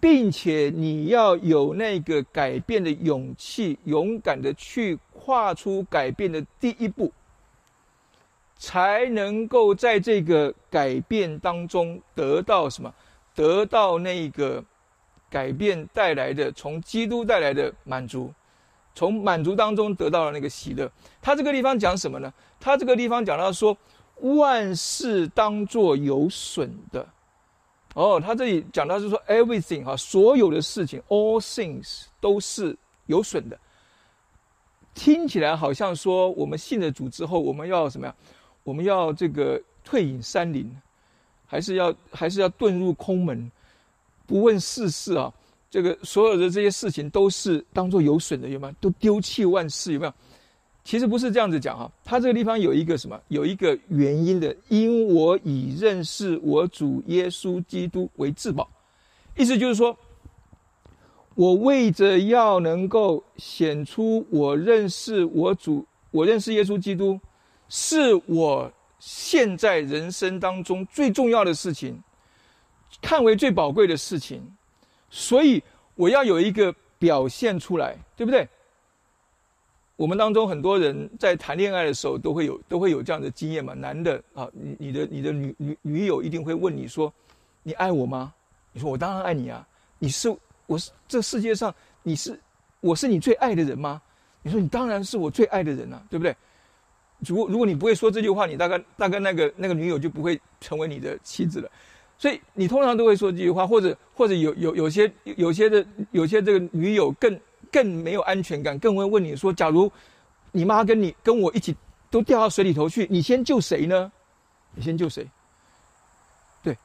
[0.00, 7.12] 并且你要有那个改变的勇气，勇敢的去跨出改变的第一步，
[8.56, 12.92] 才能够在这个改变当中得到什么？
[13.34, 14.64] 得到那个。
[15.28, 18.32] 改变带来的，从基督带来的满足，
[18.94, 20.90] 从满足当中得到了那个喜乐。
[21.20, 22.32] 他这个地方讲什么呢？
[22.60, 23.76] 他这个地方讲到说，
[24.20, 27.06] 万事当作有损的。
[27.94, 32.74] 哦，他这里讲到是说，everything 哈，所有的事情，all things 都是
[33.06, 33.58] 有损的。
[34.94, 38.14] 听起来好像说，我们信了主之后，我们要什么呀？
[38.66, 40.68] 我们要这个退隐山林，
[41.46, 43.48] 还是要还是要遁入空门？
[44.26, 45.32] 不问世事啊，
[45.70, 48.74] 这个所有的这些事情都是当做有损的，有没有？
[48.80, 50.12] 都丢弃万事，有没有？
[50.82, 53.16] 其实不是这样子讲哈，他这个地方有一个什么？
[53.28, 58.68] 有一个原因的，因我以认识我主耶稣基督为至宝，
[59.36, 59.96] 意思就是说，
[61.36, 67.20] 我为着要能够显出我认识我主，我认识耶稣基督，
[67.68, 72.02] 是我现在人生当中最重要的事情。
[73.02, 74.40] 看为最宝贵的事情，
[75.10, 75.62] 所以
[75.96, 78.48] 我要有一个表现出来，对不对？
[79.96, 83.74] 我们当中很多人在谈恋爱的时候都会有都会有这样的经验嘛。
[83.74, 87.12] 男的啊，你你的你的女女女友一定会问你说
[87.62, 88.32] ：“你爱我吗？”
[88.72, 89.66] 你说：“我当然爱你啊！”
[89.98, 90.34] 你是
[90.66, 92.38] 我是这世界上你是
[92.80, 94.00] 我是你最爱的人吗？
[94.42, 96.34] 你说：“你当然是我最爱的人啊，对不对？”
[97.20, 101.70] 如果如果你不会说这句话，你大概大概那个那个女友就不会成为你的妻子了。
[102.18, 107.38] 所以你通常都会说这句话，或者或者有有有些有些的有些这个女友更
[107.70, 109.90] 更没有安全感，更会问你说：假如
[110.52, 111.76] 你妈跟你跟我一起
[112.10, 114.10] 都掉到水里头去，你先救谁呢？
[114.74, 115.26] 你先救谁？
[116.62, 116.76] 对，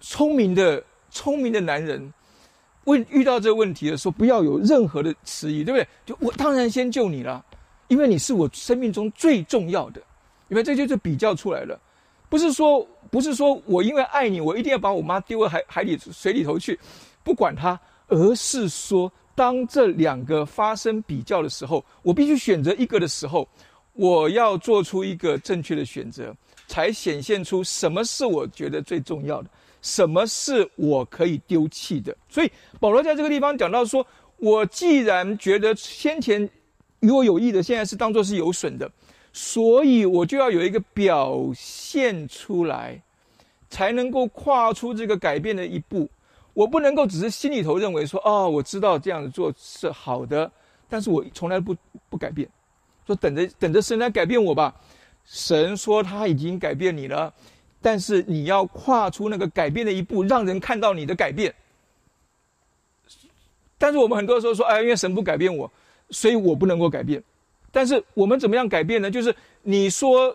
[0.00, 2.12] 聪明的聪明的男人
[2.84, 5.88] 问遇到这个问题的时候，不要有任何的迟疑，对不对？
[6.04, 7.44] 就我当然先救你了，
[7.88, 10.00] 因为你是我生命中最重要的。
[10.48, 11.80] 因为这就是比较出来了，
[12.28, 16.78] 不是说不是说我因为爱你，我一定要把我妈丢到海海里水里头去，
[17.24, 23.48] 不管她，而是说当这两个发生比较的时候，我必须选择一个的时候，
[23.94, 26.32] 我要做出一个正确的选择，
[26.68, 29.48] 才显现出什么是我觉得最重要的。
[29.80, 32.14] 什么是我可以丢弃的？
[32.28, 36.48] 所以保罗在这个地方讲到说：“我既然觉得先前
[37.04, 38.90] 与我有益的，现在是当做是有损的，
[39.32, 43.00] 所以我就要有一个表现出来，
[43.68, 46.08] 才能够跨出这个改变的一步。
[46.52, 50.50] 我不能够只是心里头认为说：哦，我知道这样子做是好的，
[50.88, 51.76] 但是我从来不
[52.08, 52.48] 不改变，
[53.06, 54.74] 说等着等着神来改变我吧。
[55.24, 57.32] 神说他已经改变你了。”
[57.84, 61.54] 但是你要跨出那个改变的一步，让人看到你的改变。
[63.76, 65.70] 但是我们很多时候说，哎，因为神不改变我，
[66.14, 67.22] 所以我不能够改变。
[67.70, 69.10] 但是我们怎么样改变呢？
[69.10, 70.34] 就是你说，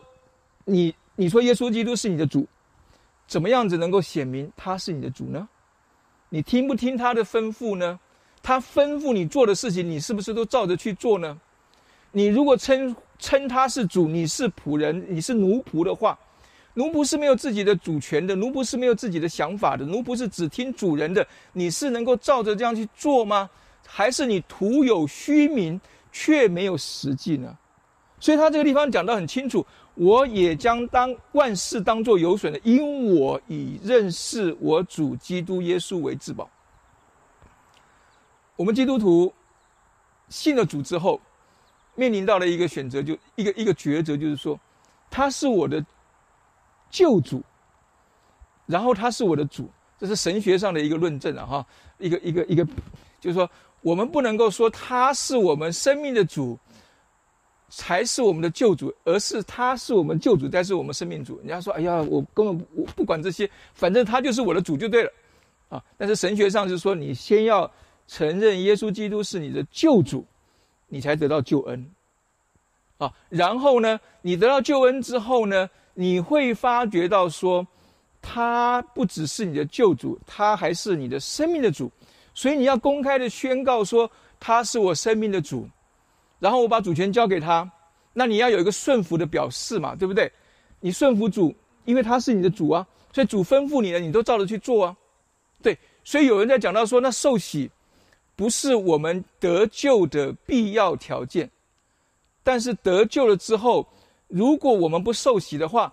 [0.66, 2.46] 你你说耶稣基督是你的主，
[3.28, 5.48] 怎么样子能够显明他是你的主呢？
[6.30, 8.00] 你听不听他的吩咐呢？
[8.44, 11.40] 他吩咐你做的事情，你是不是都照着去做呢？
[12.12, 16.20] 你如果称称他是主，你是仆人，你是奴仆的话。
[16.76, 21.26] 奴仆是没有自己的主权的，奴仆是没有自己的想法的，奴仆是只听主人的。
[21.52, 23.50] 你是能够照着这样去做吗？
[23.92, 25.80] 还是你徒有虚名，
[26.12, 27.58] 却没有实际呢？
[28.20, 36.50] 所以他这个地方讲得很清楚：我也将当万事当作有损的，因我以认识我主基督耶稣为至宝。
[38.56, 39.34] 我们基督徒
[40.30, 41.20] 信了主之后，
[41.96, 44.60] 面临到了一个选择，就一个一个抉择，就是说，
[45.10, 45.84] 他是我的。
[46.92, 47.40] 救主，
[48.66, 51.46] 然后他是我的主，这是神学上的一个论证啊！
[51.46, 51.66] 哈，
[52.00, 52.66] 一个一个一个，
[53.22, 53.48] 就是说，
[53.82, 56.58] 我们不能够说他是我们生命的主，
[57.70, 61.38] 才是我们的救主，而是他是我们救主，才是我们生命主。
[61.40, 65.12] 人家说：“哎呀，我根本我不管这些，反正他就是我的主就对了。”
[65.70, 67.70] 啊，但是神学上是说，你先要
[68.08, 70.26] 承认耶稣基督是你的救主，
[70.88, 71.92] 你才得到救恩。
[72.98, 75.70] 啊，然后呢，你得到救恩之后呢？
[75.94, 77.68] 你会发觉到说，
[78.22, 81.92] 他不只是你的救主，他还是你的生命的主，
[82.34, 85.68] 所以你要公开的宣告说他是我生命的主，
[86.40, 87.70] 然后我把主权交给他，
[88.14, 90.32] 那你要有一个顺服的表示嘛，对不对？
[90.80, 94.96] 你顺服主，因为他是你的主啊，所以主吩咐你的，你都照着去做啊，
[95.62, 95.78] 对。
[96.04, 97.70] 所以有人在讲到说，那受洗
[98.36, 101.50] 不是我们得救的必要条件，
[102.44, 103.88] 但是得救了之后。
[104.32, 105.92] 如果我们不受洗的话，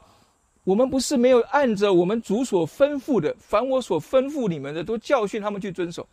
[0.63, 6.07] 我们不是没有按着我们主所吩咐的，凡我所吩咐你们的，都教训他们去遵守。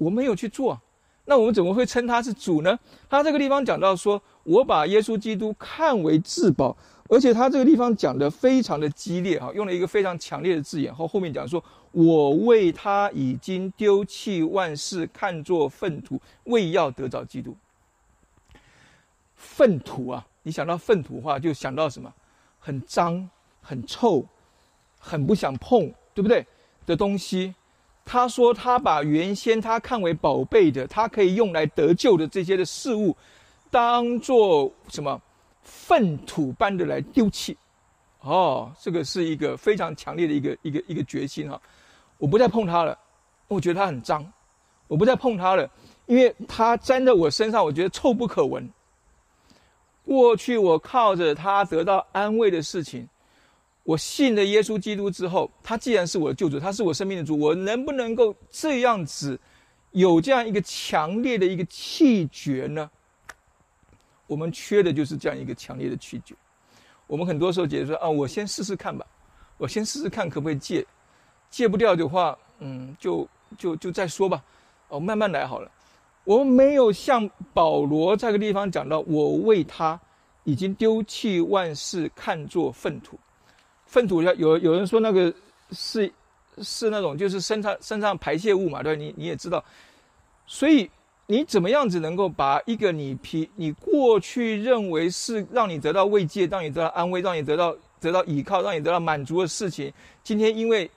[0.00, 0.80] 我没有去做，
[1.26, 2.78] 那我们怎么会称他是主呢？
[3.08, 6.74] 他这个地方讲到说，我把耶稣基督看为至宝，
[7.10, 10.92] 而且他这个地方讲的非常的激烈哈，用了一个非常强烈的字眼。
[10.94, 17.54] 后后面讲说，我为他已经丢弃万事，看作粪土，为要得着基督。
[19.36, 20.26] 粪土啊！
[20.44, 22.10] 你想到粪土的话，就想到什么？
[22.58, 23.28] 很脏、
[23.60, 24.24] 很臭、
[24.98, 26.46] 很不想碰，对不对？
[26.86, 27.54] 的东西。
[28.12, 33.16] 他说他把原先他看为宝贝的，他可以用来得救的这些的事物，
[33.70, 35.22] 当做什么
[35.62, 37.56] 粪土般的来丢弃。
[38.22, 41.62] 哦，这个是一个非常强烈的一个一个一个决心哈！
[42.18, 42.98] 我不再碰它了，
[43.46, 44.26] 我觉得它很脏，
[44.88, 45.70] 我不再碰它了，
[46.06, 48.68] 因为它粘在我身上，我觉得臭不可闻。
[50.04, 53.08] 过去我靠着他得到安慰的事情，
[53.90, 59.36] 我信了耶稣基督之后，他既然是我的救主，他是我生命的主，我能不能够这样子
[59.90, 62.88] 有这样一个强烈的一个气绝呢？
[64.28, 66.36] 我们缺的就是这样一个强烈的气绝。
[67.08, 69.04] 我们很多时候解释说啊，我先试试看吧，
[69.58, 70.86] 我先试试看可不可以戒，
[71.50, 73.26] 戒不掉的话，嗯，就
[73.58, 74.40] 就就再说吧，
[74.86, 75.68] 哦，慢慢来好了。
[76.22, 80.00] 我们没有像保罗这个地方讲到，我为他
[80.44, 83.18] 已经丢弃万事，看作粪土。
[83.90, 85.32] 粪土有有有人说那个
[85.72, 86.10] 是
[86.62, 89.62] 是那种就是身上身上排泄物嘛，对你你也知道。
[90.46, 90.88] 所以
[91.26, 100.88] 你怎么样子能够把一个你皮你过去认为是让你得到慰藉、让你得到安慰、让你得到得到依靠、让你得到满足的事情，今天因为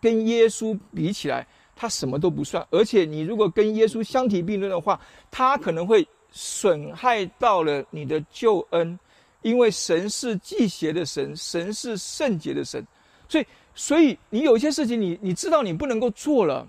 [0.00, 1.46] 跟耶稣比起来。
[1.80, 5.00] 他什么都不算，而且你如果跟耶稣相提并论的话，
[5.30, 8.98] 他可能会损害到了你的救恩，
[9.42, 12.84] 因为神是祭邪的神，神是圣洁的神，
[13.28, 16.66] 所以，所以你有一些事情，你你知道你不能够做了，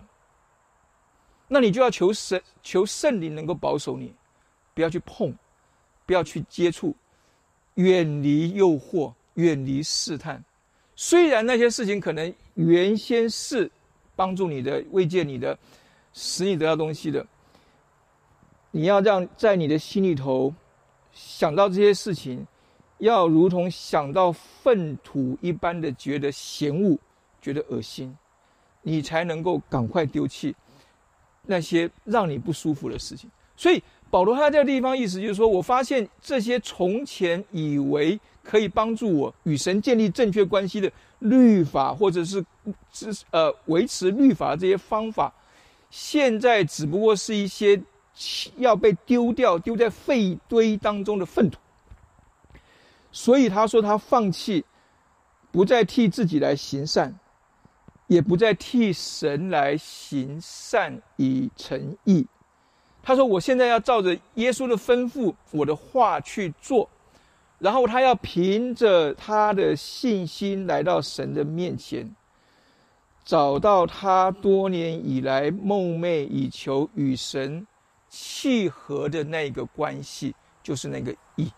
[1.47, 4.13] 那你就要求神、求圣灵能够保守你，
[4.73, 5.33] 不要去碰，
[6.05, 6.95] 不要去接触，
[7.75, 10.43] 远离诱惑，远离试探。
[10.95, 13.71] 虽然那些事情可能原先是
[14.15, 15.57] 帮助你的、慰藉你的、
[16.13, 17.25] 使你得到东西的，
[18.69, 20.53] 你要让在你的心里头
[21.11, 22.45] 想到这些事情，
[22.99, 26.97] 要如同想到粪土一般的觉得嫌恶、
[27.41, 28.15] 觉得恶心。
[28.81, 30.55] 你才能够赶快丢弃
[31.45, 33.29] 那些让你不舒服的事情。
[33.57, 40.89] 所以保罗他这个地方意思就是说，我发现这些从前以为可以帮助我与神建立正确关系的
[41.19, 42.43] 律法，或者是
[42.93, 45.31] 是呃维持律法的这些方法，
[45.89, 47.79] 现在只不过是一些
[48.55, 51.59] 要被丢掉、丢在废堆当中的粪土。
[53.11, 54.65] 所以他说他放弃，
[55.51, 57.19] 不再替自己来行善。
[58.07, 62.25] 也不再替神来行善以成义。
[63.03, 66.89] 他说：“我现在要照着耶稣的吩咐，我的话去做。
[67.59, 72.15] 然后他要凭着他的信心来到神的面前，
[73.23, 77.67] 找到他多年以来梦寐以求与神
[78.09, 80.33] 契合的那个关系，
[80.63, 81.51] 就是那个义。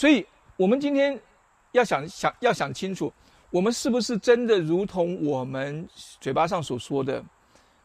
[0.00, 0.26] 所以，
[0.56, 1.20] 我们今天
[1.72, 3.12] 要想想要想清楚。”
[3.52, 5.86] 我们是不是真的如同我们
[6.20, 7.22] 嘴巴上所说的？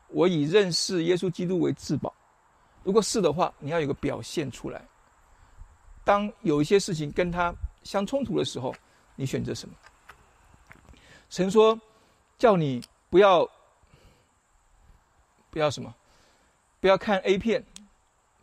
[0.08, 2.14] 我以认识耶稣基督为至宝。
[2.84, 4.82] 如果是的话，你要有个表现出来。
[6.06, 7.54] 当有一些事情跟他
[7.84, 8.74] 相冲突的时候，
[9.18, 9.76] 你选择什么？
[11.30, 11.78] 神说
[12.38, 13.46] 叫你不要
[15.50, 15.94] 不要什么，
[16.80, 17.62] 不要看 A 片，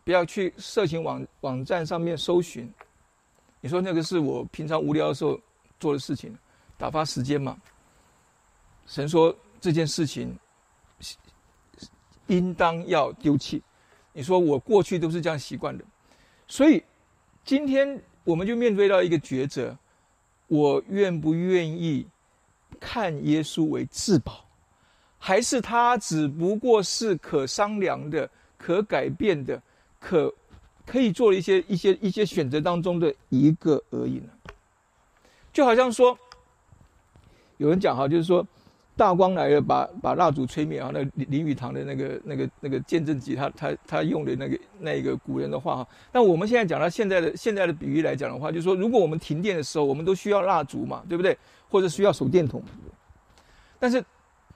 [0.03, 2.71] 不要去色情网网站上面搜寻。
[3.63, 5.39] 你说那个是我平常无聊的时候
[5.79, 6.37] 做的事情。
[6.77, 7.55] 打发时间嘛。
[8.85, 10.37] 神说这件事情
[12.27, 13.63] 应当要丢弃。
[14.11, 15.85] 你说我过去都是这样习惯的，
[16.45, 16.83] 所以
[17.45, 19.77] 今天我们就面对到一个抉择：
[20.47, 22.05] 我愿不愿意
[22.81, 24.45] 看耶稣为至宝，
[25.17, 29.61] 还是他只不过是可商量的、可改变的、
[30.01, 30.33] 可
[30.85, 34.29] 可以做一些一些一些选择当中的一个而已呢？
[35.51, 36.17] 就好像说。
[37.57, 38.45] 有人讲哈，就是说，
[38.97, 40.89] 大光来了，把把蜡烛吹灭啊。
[40.91, 45.87] 那林林语堂的那个那个那个见证集，他他他用的那个那个古人的话哈。
[46.11, 51.37] 那我们现在讲到现在的现在的比喻来讲的话，就是说，如果我们停电的时候，我们都需要蜡烛嘛，对不对？
[51.69, 52.61] 或者需要手电筒。
[53.79, 54.03] 但是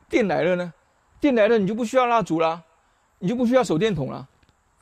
[0.09, 0.73] 电来了呢？
[1.21, 2.61] 电来了，你就不需要蜡烛啦，
[3.19, 4.27] 你就不需要手电筒了。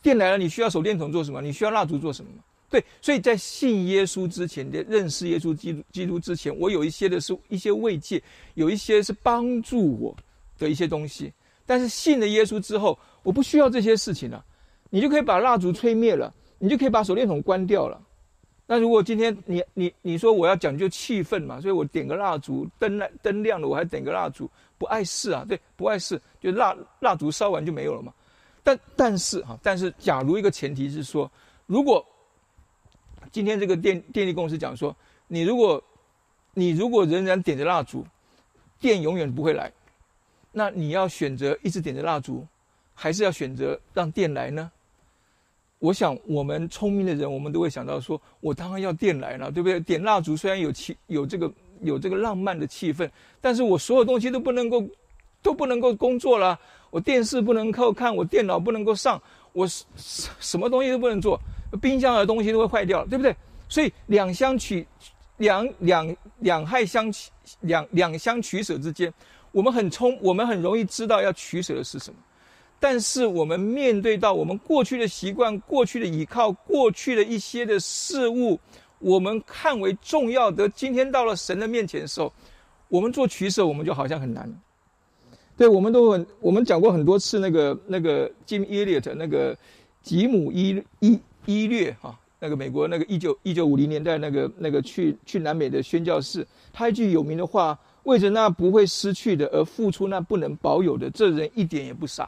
[0.05, 1.41] 电来了，你需要手电筒做什么？
[1.41, 2.29] 你需要蜡烛做什么？
[2.69, 8.21] 对，所以在信耶稣之前，的认识耶稣基督基督之前，我有一些的是一些慰藉，
[8.53, 10.15] 有一些是帮助我
[10.59, 11.33] 的一些东西。
[11.65, 14.45] 但是信了耶稣之后，我不需要这些事情了，
[14.91, 17.99] 你就可以把蜡烛吹灭了，你就可以把手电筒关掉了。
[18.67, 24.47] 那如果今天你你你说我要讲究气氛嘛，所以我点个蜡烛，灯亮灯亮了，我还点个蜡烛，
[24.77, 28.13] 不碍事啊，对，不碍事，就蜡蜡烛烧完就没有了嘛。
[28.66, 31.32] 但但是哈，但是假如一个前提是说，
[31.68, 32.03] 如果
[33.32, 34.95] 今天这个电电力公司讲说，
[35.28, 35.82] 你如果，
[36.55, 38.03] 你如果仍然点着蜡烛，
[38.80, 39.72] 电永远不会来。
[40.51, 42.43] 那你要选择一直点着蜡烛，
[42.95, 44.72] 还是要选择让电来呢？
[45.78, 49.80] 我想我们聪明的人，我们都会想到说，我当然要电来了，对不对？
[49.80, 53.07] 点蜡烛虽然有气，有这个有这个浪漫的气氛，
[53.39, 54.84] 但是我所有东西都不能够，
[55.45, 56.59] 都不能够工作了。
[56.89, 59.21] 我电视不能够看，我电脑不能够上，
[59.53, 59.85] 我什
[60.39, 61.39] 什么东西都不能做。
[61.79, 63.35] 冰箱的东西都会坏掉，对不对？
[63.69, 64.87] 所以两相取，
[65.37, 67.29] 两两两害相取，
[67.61, 69.13] 两两相取舍之间，
[69.51, 72.17] 我们很聪，我们很容易知道要取舍的是什么。
[72.79, 78.59] 但是我们面对到我们过去的习惯、过去的依靠、过去的一些的事物，
[78.99, 82.31] 我们看为重要的，今天到了神的面前的时候，
[82.87, 84.49] 我们做取舍，我们就好像很难。
[85.57, 89.57] 对，我们都很，我们讲过很多次那个那个 Jim Elliot 那个
[90.01, 91.19] 吉姆伊伊。
[91.47, 96.43] 伊略哈，那个美国那个一九一九五零年代那个那个去去南美的宣教士，
[96.73, 102.27] 他一句有名的话：为着那不会失去的而付出那不能保有的，这人一点也不傻。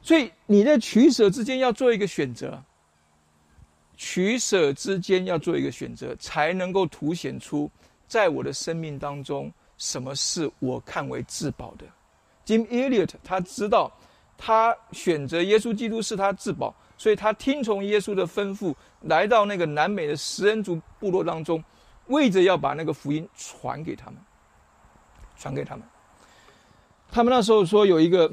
[0.00, 2.62] 所以你在取舍之间要做一个选择，
[3.96, 7.68] 取舍之间要做一个选择，才能够凸显出
[8.06, 11.86] 在我的生命当中什么是我看为至宝的。
[12.44, 13.92] Jim Elliot 他知道，
[14.38, 16.74] 他选择耶稣基督是他至宝。
[16.98, 21.62] 所以他听从耶稣的吩咐，来到那个南美的食人族部落当中，
[22.06, 24.16] 为着要把那个福音传给他们，
[25.36, 25.84] 传给他们。
[27.10, 28.32] 他们那时候说有一个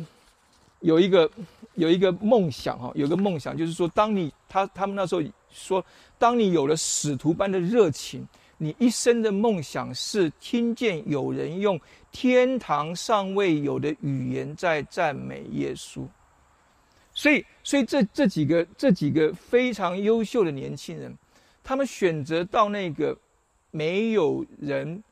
[0.79, 1.29] 有一个
[1.73, 5.21] 有一个梦想哈，有个梦想就是说，当你他他们那时候
[5.51, 5.85] 说，
[6.17, 8.25] 当你有了使徒般的热情，
[8.64, 11.80] 你一生的梦想是听见有人用
[12.11, 16.07] 天堂尚未有的语言在赞美耶稣。
[17.14, 21.14] 所以，所以这这几个这几个非常优秀的年轻人，
[21.64, 23.18] 他们选择到那个
[23.72, 25.03] 没有人。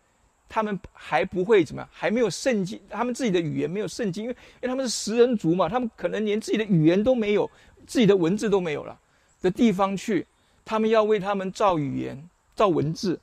[0.53, 7.49] 他们还不会怎么样，还没有圣经，他们自己的语言没有圣经，因为因为他们是食人族嘛，他们可能连自己的语言都没有，
[7.87, 8.99] 自己的文字都没有了
[9.41, 10.27] 的地方去，
[10.65, 12.21] 他们要为他们造语言、
[12.53, 13.17] 造文字，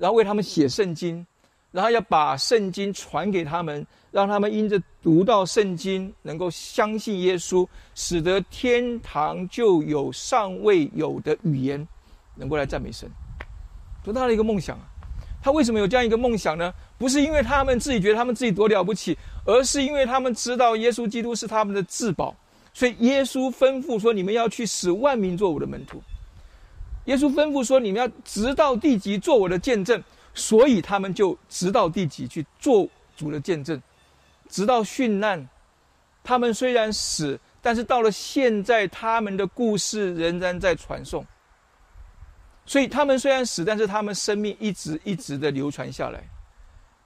[0.00, 1.24] 然后为他们写圣经，
[1.70, 11.86] 然后要把圣经传给他们，让他们因着读到圣经，能够相信耶稣，使得天堂就有尚未有的语言，
[12.34, 13.06] 能够来赞美神，
[14.02, 14.88] 多大的一个梦想啊！
[15.42, 16.72] 他为什么有这样一个梦想呢？
[16.96, 22.34] 不是因为他们自己觉得他们自己多了不起，而是因为他们知道耶稣基督是他们的至宝。
[22.72, 26.02] 所以耶稣吩咐说：“你们要去使万民做我的门徒。”
[27.10, 30.00] 耶稣吩咐说：“你们要直到地极做我的见证。”
[30.32, 33.82] 所以他们就直到地极去做主的见证，
[34.48, 35.46] 直到殉难。
[36.22, 41.26] 他们虽然死，但是到了现在，他们的故事仍然在传颂。
[42.64, 46.22] 所以他们虽然死，但是他们生命一直一直的流传下来，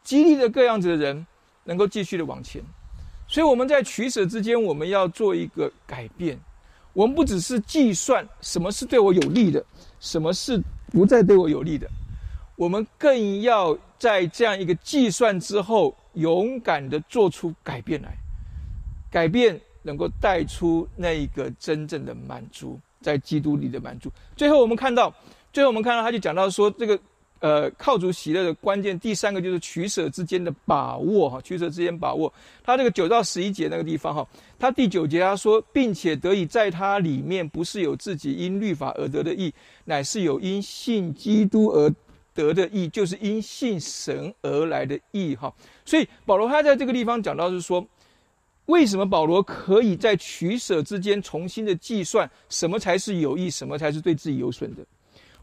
[0.03, 1.27] 激励着各样子的人
[1.65, 2.63] 能够继续的往前。
[3.27, 6.39] 所以我们在取舍之间，我们要做一个改变。
[6.95, 9.63] 我们不只是计算什么是对我有利的，
[10.01, 10.59] 什么是
[10.91, 11.87] 不再对我有利的，
[12.57, 18.17] 我们更要在这样一个计算之后，勇敢的做出改变来。
[19.11, 24.11] 改变能够带出那一个真正的满足，在基督里的满足。
[24.35, 25.15] 最后我们看到。
[25.53, 26.99] 最后我们看到，他就讲到说，这个，
[27.45, 32.33] 呃，靠主喜乐的关键，第三个就是取舍之间的把握，哈，取舍之间把握。
[32.63, 34.27] 他这个九到十一节那个地方，哈，
[34.59, 39.53] 他第九节他说，并且得以在他里面，不是有自己因律法而得的义，
[39.85, 41.95] 乃是有因信基督而
[42.33, 45.53] 得的义，就是因信神而来的义，哈。
[45.85, 47.87] 所以保罗他在这个地方讲到是说，
[48.65, 54.83] 为什么保罗可以在取舍之间重新的计算什么才是有益，什么才是对自己有损的？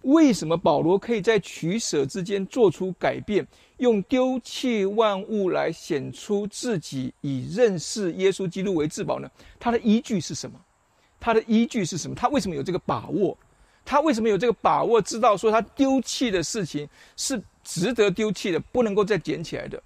[0.03, 3.45] 为什么保罗可以在取舍之间做出改变，
[3.77, 9.29] 用丢弃万物来显出自己以认识耶稣基督为至宝呢？
[9.59, 10.59] 他的依据是什么？
[11.19, 12.15] 他的依据是什么？
[12.15, 13.37] 他为什么有这个把握？
[13.85, 15.01] 他为什么有这个把握？
[15.01, 19.81] 知道说他丢弃的事情是值得丢弃的，不能够再捡起来的，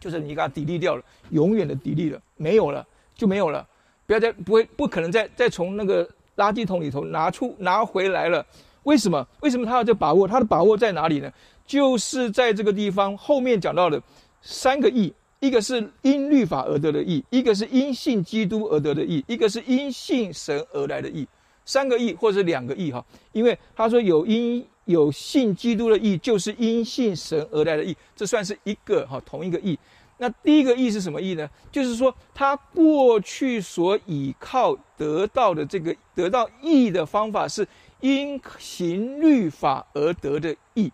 [0.00, 3.66] 就是你给他砥砺掉了，永远的砥砺了，没有了就没有了，
[4.06, 8.44] 不要再不会不可能再再从那个垃圾桶里头拿出拿回来了。
[8.84, 9.24] 为什么？
[9.40, 10.26] 为什么他要这把握？
[10.26, 11.32] 他的把握在哪里呢？
[11.64, 14.02] 就是在这个地方后面讲到的
[14.42, 21.26] 三个义：一个是因律法而得的义，一个是因信基督而得的义，一个是因信神而来的义。
[21.64, 29.78] 三个义或者两个义哈，因为他说有因有信基督的义，就是因信神而来的义，这算是一个哈同一个义。
[30.18, 31.48] 那第一个义是什么义呢？
[31.70, 37.66] 就是说他过去所倚靠得到的这个得到义的方法是。
[38.02, 40.92] 因行律法而得的义，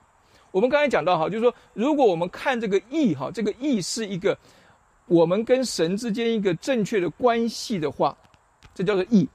[0.50, 4.38] 我们刚才讲到哈，就是说，如果我们看这个义哈，这个义是一个
[5.06, 8.16] 我们跟神之间一个正确的关系的话，
[8.74, 9.26] 这叫做义。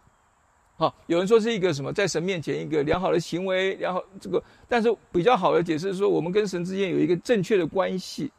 [0.76, 8.32] 好，有人说是一个什么，在神面前一个良好的行为，然后这个，但是比较好的解释是说，我们跟神之间有一个正确的关系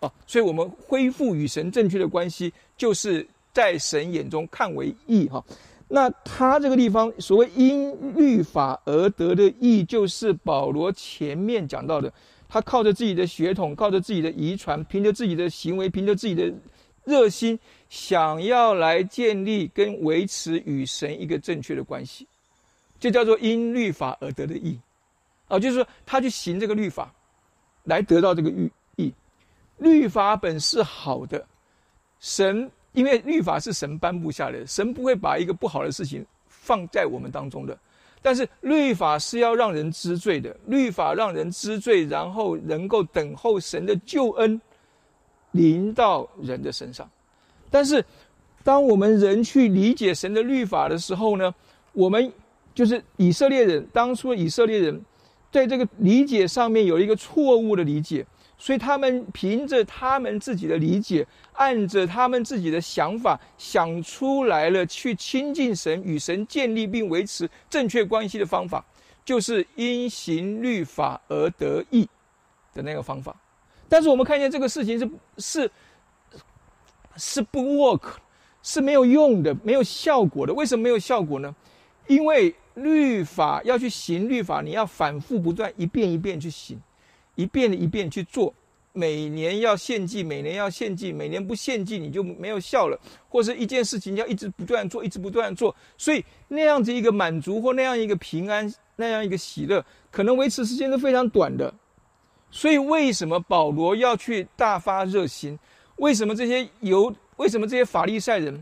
[0.00, 5.44] 啊，所以我们恢复与神正确的关系，就是在神眼中看为义哈。
[5.92, 12.12] 那他这个地方所谓因律法而得的义，就是保罗前面讲到的，
[12.48, 16.54] 他靠着自己的血统，靠着自己的遗传，凭着自己的行为，凭着自己的
[17.04, 22.24] 热心，想要来建立跟维持与神一个正确的关系，
[23.00, 24.78] 就叫做因律法而得的义，
[25.48, 27.12] 啊，就是说他去行这个律法，
[27.82, 28.70] 来得到这个义。
[28.94, 29.12] 义，
[29.78, 31.44] 律法本是好的，
[32.20, 32.70] 神。
[32.92, 37.78] 因为律法是神颁布下来的，神不会把一个不好的事情放在我们当中的。
[38.22, 44.60] 但是律法是要让人知罪的，律法让人知罪，然后能够等候神的救恩
[45.52, 47.08] 临到人的身上。
[47.70, 48.04] 但是，
[48.62, 51.54] 当我们人去理解神的律法的时候呢，
[51.92, 52.30] 我们
[52.74, 55.00] 就是以色列人，当初以色列人
[55.50, 58.26] 在这个理解上面有一个错误的理解。
[58.60, 68.84] 所以他们凭着他们自己的理解，按着他们自己的想法想出来了去亲近神、与神建立并维持正确关系的方法，
[69.24, 72.06] 就是因行律法而得益
[72.74, 73.34] 的那个方法。
[73.88, 75.70] 但是我们看见这个事情是是
[77.16, 78.02] 是不 work，
[78.62, 80.52] 是没有用的，没有效果的。
[80.52, 81.52] 为什么没有效果呢？
[82.06, 86.80] 因为律法要去行律法，你要反复不断，一遍一遍去行，
[87.40, 88.52] 一遍一遍去做。
[88.92, 95.74] 每年要献祭，每年要献祭，每年不献祭你就没有效了，或是一件事情要一直不断做，一直不断做。
[95.96, 101.72] 所以那样子一个满足或那样一个平安，那样一个喜乐，可能维持时间都非常短的。
[102.50, 105.56] 所以为什么保罗要去大发热心？
[105.96, 107.14] 为什么这些犹？
[107.36, 108.60] 为什么这些法利赛人，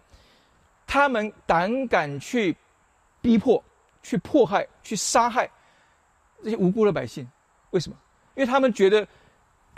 [0.87, 2.55] 他们胆敢去
[3.23, 3.65] 逼迫、
[4.03, 5.51] 去迫害、去杀害
[6.45, 7.27] 这些无辜的百姓？
[7.71, 7.97] 为什么？
[8.39, 9.07] 因为他们觉得。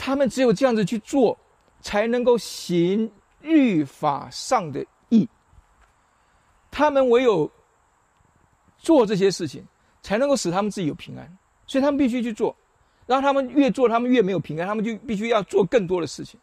[0.03, 1.39] 他们只有这样子去做，
[1.83, 5.29] 才能够行律法上的义。
[6.71, 7.51] 他们唯有
[8.79, 9.63] 做这些事情，
[10.01, 11.39] 才能够使他们自己有平安。
[11.67, 12.57] 所以他们必须去做。
[13.05, 14.67] 然后他们越做，他们越没有平安。
[14.67, 16.41] 他们就必须要做更多的事情。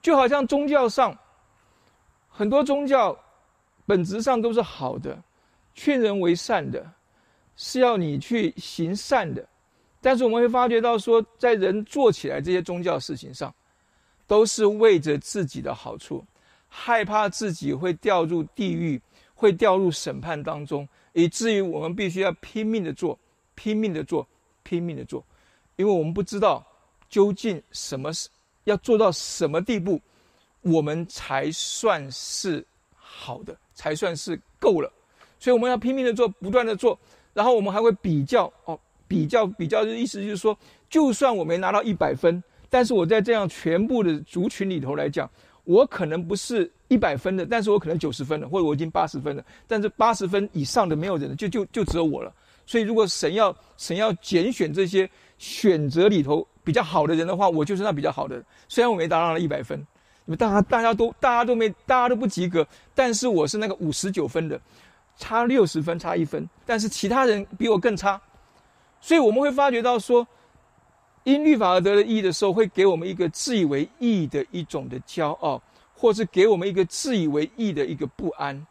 [0.00, 1.12] 就好像宗教上，
[2.28, 3.18] 很多宗教
[3.84, 5.20] 本质上都是好的，
[5.74, 6.88] 劝人为善的，
[7.56, 9.44] 是要你去行善的。
[10.02, 13.54] 但是我们会发觉到，说在人做起来这些宗教事情上，
[14.26, 16.24] 都是为着自己的好处，
[16.68, 19.00] 害怕自己会掉入地狱，
[19.32, 23.16] 会掉入审判当中，以至于我们必须要拼命的做，
[23.54, 24.26] 拼命的做，
[24.64, 25.24] 拼命的做，
[25.76, 26.66] 因为我们不知道
[27.08, 28.28] 究竟什么是
[28.64, 30.00] 要做到什么地步，
[30.62, 34.92] 我们才算是好的，才算是够了，
[35.38, 36.98] 所以我们要拼命的做，不断的做，
[37.32, 38.76] 然后我们还会比较哦。
[39.12, 40.58] 比较比较的意思就是说，
[40.88, 45.30] 就算我没拿到一百分，但是我在这样全部的族群里头来讲，
[45.64, 49.44] 我可能不是一百分的，但是我可能九十分了，或者我已经八十分了。
[49.68, 52.32] 但是八十分以上的没有人，就就就只有我了。
[52.64, 55.06] 所以如果神要神要拣选这些
[55.36, 58.42] 选择里头比较好的人的话，我就是那比较好的。
[58.66, 59.78] 虽然我没达到了一百分，
[60.24, 64.58] 你们大家大家都大家都没大家都不及格，但是我是那个五十九分的，
[65.18, 68.18] 差六十分差一分，但是其他人比我更差。
[69.02, 70.24] 所以我们会发觉到说，
[71.24, 75.60] 因律法而得的义的时候，会给我们一个自以为义的一种的骄傲，
[75.92, 78.64] 或是给我们一个自以为义的一个不安。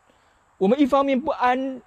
[0.58, 1.82] 我们一方面不安，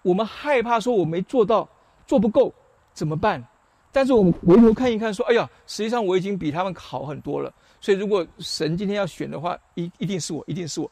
[0.00, 1.68] 我们害怕说我没做到，
[2.06, 2.50] 做不够
[2.94, 3.46] 怎么办？
[3.92, 7.52] 但是我们回头看一看，说哎呀，实际上我已经比他们好很多了。
[7.82, 10.90] 所以如果神今天要选的话，一一定是我，一定是我。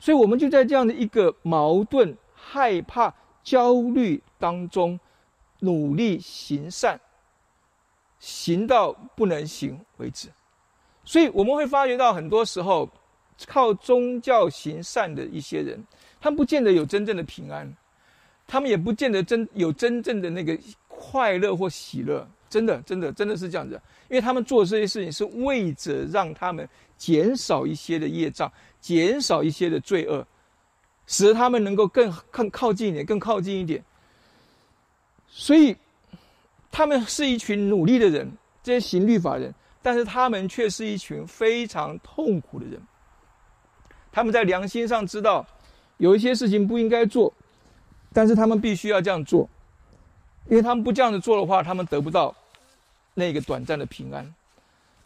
[0.00, 4.98] 所以我们就在这样的一个矛盾、害怕、焦虑当中。
[5.60, 7.00] 努力行善，
[8.18, 10.28] 行到不能行为止。
[11.04, 12.88] 所以我们会发觉到，很多时候
[13.46, 15.82] 靠宗教行善的一些人，
[16.20, 17.72] 他们不见得有真正的平安，
[18.46, 22.28] 他们也不见得真有真正的那个快乐或喜乐。
[22.50, 23.78] 真的，真的，真的是这样子。
[24.08, 28.50] 因为他们做这些事情，是为着让他们减少一些的业障，
[28.80, 30.26] 减少一些的罪恶，
[31.06, 33.84] 使得他们能够更更靠近一点，更靠近一点。
[35.30, 35.76] 所以，
[36.70, 38.30] 他们是一群努力的人，
[38.62, 42.80] 这些行律法人，但是他们却是一群非常痛苦的人。
[44.10, 45.46] 他们在良心上知道
[45.98, 47.32] 有一些事情不应该做，
[48.12, 49.48] 但是他们必须要这样做，
[50.48, 52.34] 因为他们不这样子做的话，他们得不到
[53.14, 54.34] 那个短暂的平安。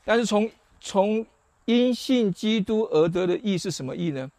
[0.04, 0.50] 但是从
[0.80, 1.26] 从
[1.64, 4.30] 因信基督而得的义是什么义呢？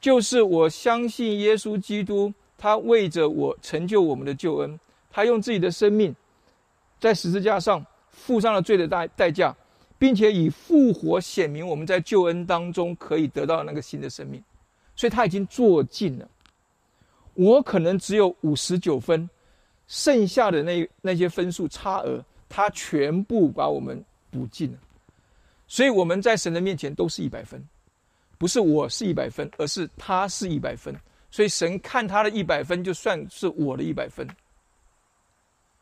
[0.00, 4.78] 就是我相信耶稣基督，他为着我成就我们的救恩。
[5.16, 6.14] 他用自己的生命，
[7.00, 9.56] 在十字架上付上了罪的代代价，
[9.98, 14.44] 并且以复活显明我们在救恩当中可以得到那个新的生命，
[14.94, 16.28] 所以他已经做尽了。
[17.32, 19.26] 我可能只有五十九分，
[19.86, 24.78] 剩下的那那些分数差额，他全部把我们补尽了。
[25.66, 27.66] 所以我们在神的面前都是一百分，
[28.36, 30.94] 不是我是一百分，而是他是一百分。
[31.30, 34.28] 所以神看他的一百分，就算是我的一百分。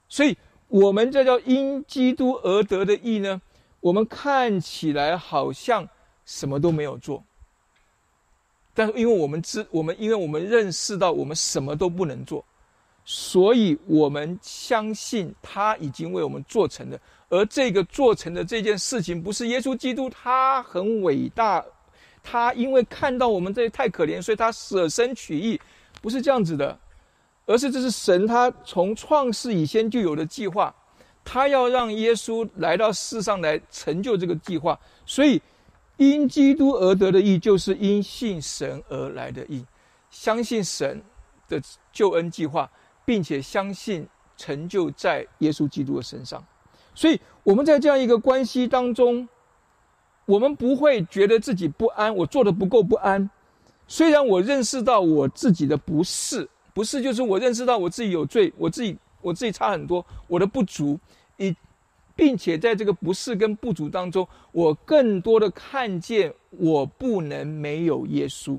[0.09, 0.37] 所以，
[0.69, 3.41] 我们这叫因基督而得的义呢？
[3.81, 5.87] 我们看起来好像
[6.25, 7.23] 什么都没有做，
[8.73, 12.43] 但是因为我们知我们，因为我们认识到我们什么都不能做，
[13.05, 16.99] 所以我们相信他已经为我们做成了。
[17.29, 21.63] 而这个做成的这件事情，不是耶稣基督他很伟大，
[22.23, 25.61] 他因为看到我们这些太可怜，所以他舍身取义，
[26.01, 26.79] 不是这样子的。
[27.47, 30.75] 而是这是神他从创世以前就有的计划，
[31.25, 34.79] 他要让耶稣来到世上来成就这个计划。
[35.05, 35.41] 所以，
[35.97, 39.65] 因基督而得的义，就是因信神而来的义，
[40.11, 41.03] 相信神
[41.49, 41.61] 的
[41.93, 42.71] 救恩计划，
[43.05, 46.43] 并且相信成就在耶稣基督的身上。
[46.95, 49.29] 所以，我们在这样一个关系当中，
[50.25, 53.29] 我们不会觉得自己不安，我做的不够不安，
[53.87, 60.99] 虽然我认识到我自己的不是，不是就是我认识到我自己有罪，我自己我自己差很多，我的不足，
[61.37, 61.55] 以，
[62.17, 68.59] 并且在这个不是跟不足当中，我更多的看见我不能没有耶稣，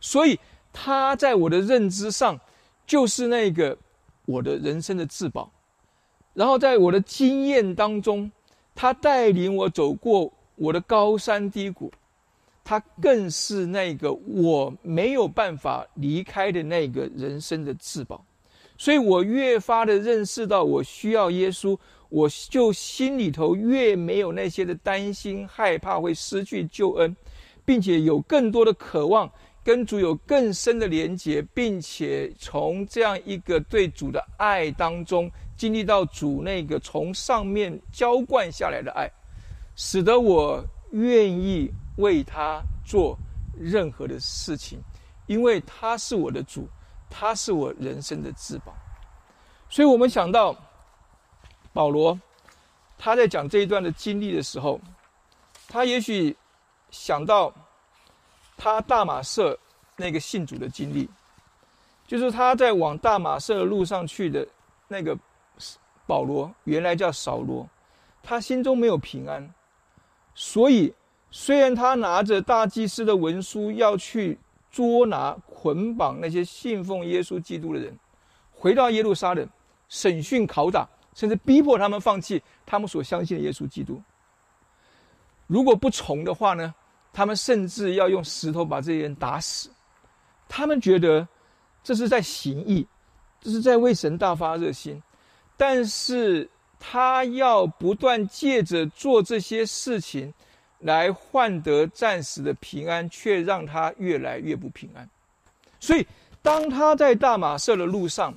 [0.00, 0.38] 所以
[0.72, 2.38] 他在我的认知上
[2.84, 3.78] 就是那个
[4.26, 5.50] 我的人生的至宝，
[6.34, 8.30] 然后在我的经验当中，
[8.74, 11.92] 他带领我走过我的高山低谷。
[12.64, 18.24] 他更是那个我没有办法离开的那个人生的至宝，
[18.78, 21.76] 所以我越发的认识到我需要耶稣，
[22.08, 27.16] 我就心里头越没有那些的担心害怕会失去救恩，
[27.64, 29.28] 并且有更多的渴望
[29.64, 39.10] 跟主有更深的连结，并且从这样一个对主的爱当中经历到主那个从上面浇灌下来的爱，
[39.74, 41.68] 使得我愿意。
[41.96, 43.16] 为他做
[43.58, 44.80] 任何的事情，
[45.26, 46.66] 因为他是我的主，
[47.10, 48.74] 他是我人生的至宝。
[49.68, 50.56] 所以，我们想到
[51.72, 52.18] 保罗，
[52.98, 54.80] 他在讲这一段的经历的时候，
[55.68, 56.36] 他也许
[56.90, 57.52] 想到
[58.56, 59.58] 他大马色
[59.96, 61.08] 那个信主的经历，
[62.06, 64.46] 就是他在往大马色的路上去的
[64.88, 65.16] 那个
[66.06, 67.68] 保罗，原来叫扫罗，
[68.22, 69.46] 他心中没有平安，
[70.34, 70.92] 所以。
[71.34, 74.38] 虽然他拿着大祭司的文书要去
[74.70, 77.98] 捉拿、捆绑那些信奉耶稣基督的人，
[78.52, 79.48] 回到耶路撒冷
[79.88, 84.00] 审讯、拷打，甚至逼迫他们放弃他们所相信的耶稣基督。
[85.46, 86.74] 如果不从的话呢，
[87.14, 89.70] 他们甚至要用石头把这些人打死。
[90.50, 91.26] 他们觉得
[91.82, 92.86] 这是在行义，
[93.40, 95.02] 这是在为神大发热心。
[95.56, 100.32] 但是他要不断借着做这些事情。
[100.82, 105.08] 来换得暂时的平安，却让他越来越不平安。
[105.80, 106.06] 所以，
[106.42, 108.34] 当他在大马色的路上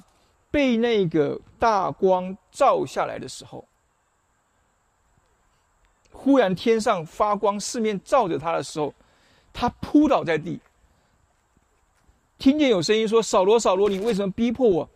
[0.49, 3.67] 被那个大光照下来的时候，
[6.11, 8.93] 忽然天上发光，四面照着他的时候，
[9.51, 10.59] 他扑倒在地，
[12.37, 14.89] 听见有声音说：“扫罗，扫罗，你为什么逼迫我？”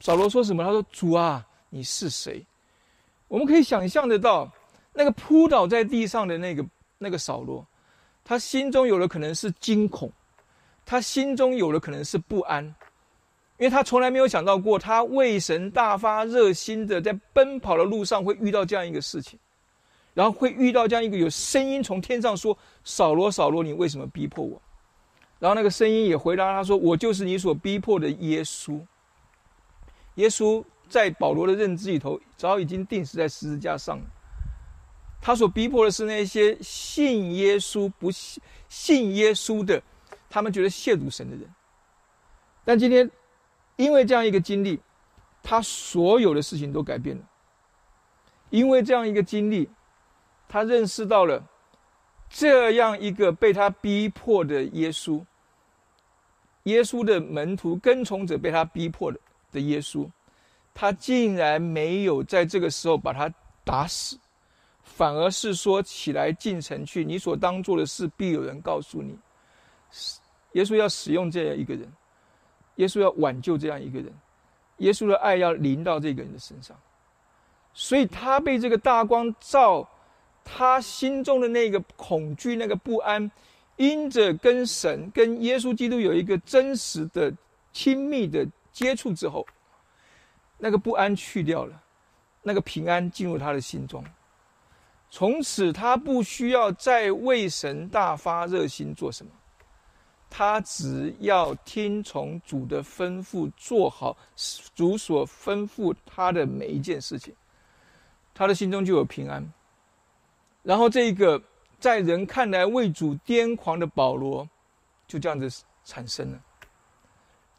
[0.00, 0.62] 扫罗说什么？
[0.62, 2.44] 他说：“主啊，你是谁？”
[3.28, 4.50] 我们可以想象得到，
[4.92, 6.62] 那个扑倒在地上的那个。
[7.02, 7.66] 那个扫罗，
[8.22, 10.12] 他心中有的可能是惊恐，
[10.84, 12.62] 他心中有的可能是不安，
[13.56, 19.38] 因为他从来没有想到过，他为神大发热心的在奔跑的路上会遇到这样一个事情，
[20.12, 24.60] 然后会遇到这样一个有声音从天上说：“扫罗，扫罗，你为什么逼迫我？”
[25.40, 28.78] 然后那个声音也回答他说：“我就是你所逼迫的耶稣。”
[30.16, 34.04] 耶稣在保罗的认知里头，早已经定死在十字架上了。
[35.20, 39.82] 他所逼迫的是那些信耶稣不信信耶稣的，
[40.30, 41.46] 他们觉得亵渎神的人。
[42.64, 43.10] 但今天，
[43.76, 44.80] 因为这样一个经历，
[45.42, 47.22] 他所有的事情都改变了。
[48.48, 49.68] 因为这样一个经历，
[50.48, 51.44] 他认识到了
[52.28, 55.24] 这样一个被他逼迫的耶稣，
[56.64, 59.20] 耶稣的门徒跟从者被他逼迫的
[59.52, 60.08] 的耶稣，
[60.72, 63.32] 他竟然没有在这个时候把他
[63.64, 64.18] 打死。
[64.96, 69.16] 反而是说起来进城去，你所当做的事，必有人告诉你。
[70.52, 71.90] 耶稣要使用这样一个人，
[72.76, 74.12] 耶稣要挽救这样一个人，
[74.78, 76.76] 耶稣的爱要临到这个人的身上。
[77.72, 79.88] 所以他被这个大光照，
[80.44, 83.30] 他心中的那个恐惧、那个不安，
[83.76, 87.32] 因着跟神、跟耶稣基督有一个真实的、
[87.72, 89.46] 亲密的接触之后，
[90.58, 91.80] 那个不安去掉了，
[92.42, 94.04] 那个平安进入他的心中。
[95.12, 99.32] 从此，他不需要再为神大发热心做什么，
[100.30, 104.16] 他只要听从主的吩咐，做好
[104.72, 107.34] 主所吩咐他的每一件事情，
[108.32, 109.44] 他的心中就有平安。
[110.62, 111.42] 然后，这个
[111.80, 114.48] 在人看来为主癫狂的保罗，
[115.08, 116.40] 就这样子产生了。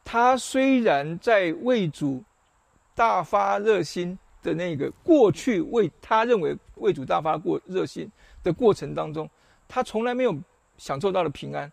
[0.05, 2.23] 他虽然在为主
[2.95, 4.17] 大发热心。
[4.41, 8.09] 的那个过去为他认为为主大发过热心
[8.43, 9.29] 的过程当中，
[9.67, 10.35] 他从来没有
[10.77, 11.71] 享受到了平安，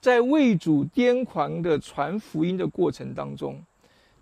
[0.00, 3.62] 在为主癫狂的传福音的过程当中，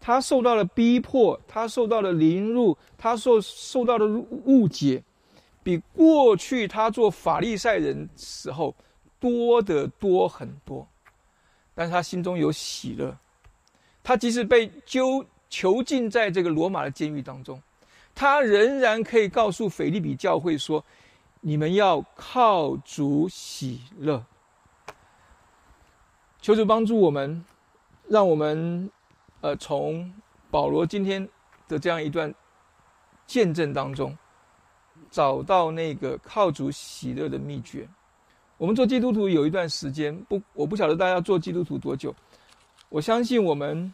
[0.01, 5.03] 他受到了逼迫，他受到了凌辱，他受受到的误解，
[5.63, 8.75] 比过去他做法利赛人时候
[9.21, 10.87] 多得多很多，
[11.75, 13.17] 但是他心中有喜乐，
[14.03, 17.63] 他即使被囚囚禁在这个罗马的监狱当中。
[18.17, 20.83] 他仍然可以告诉腓利比教会说
[21.43, 24.25] ：“你们要靠主喜乐。”
[26.41, 27.45] 求主帮助我们，
[28.09, 28.91] 让我们
[29.43, 30.11] 呃从
[30.51, 31.29] 保罗今天
[31.69, 32.35] 的这样一段
[33.27, 34.17] 见证当中，
[35.11, 37.87] 找到那个靠主喜乐的秘诀。
[38.57, 42.15] 我们做基督徒有一段时间，不，我不晓得大家做基督徒多久。
[42.89, 43.93] 我相信我们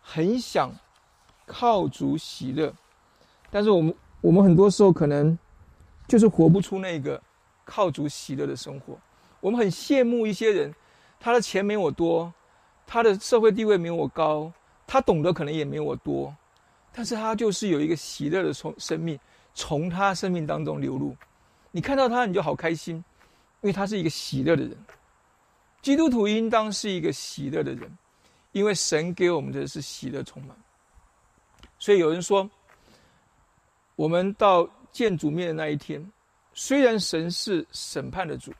[0.00, 0.72] 很想
[1.44, 2.72] 靠主喜乐，
[3.50, 5.36] 但是我们我们很多时候可能
[6.06, 7.20] 就是活不出那个
[7.64, 8.98] 靠主喜乐的生活。
[9.40, 10.74] 我们很羡慕一些人，
[11.20, 12.32] 他的钱没我多，
[12.86, 14.52] 他的社会地位没我高，
[14.86, 16.34] 他懂得可能也没我多，
[16.92, 19.18] 但是他就是有一个喜乐的从生命
[19.54, 21.16] 从他生命当中流露。
[21.70, 23.02] 你看到他，你就好开心。
[23.60, 24.76] 因为他是一个喜乐的人，
[25.82, 27.90] 基督徒应当是一个喜乐的人，
[28.52, 30.56] 因为神给我们的是喜乐充满。
[31.76, 32.48] 所以有人说，
[33.98, 36.08] 我们到见主面的那一天，
[36.54, 38.52] 虽然神是审判的主，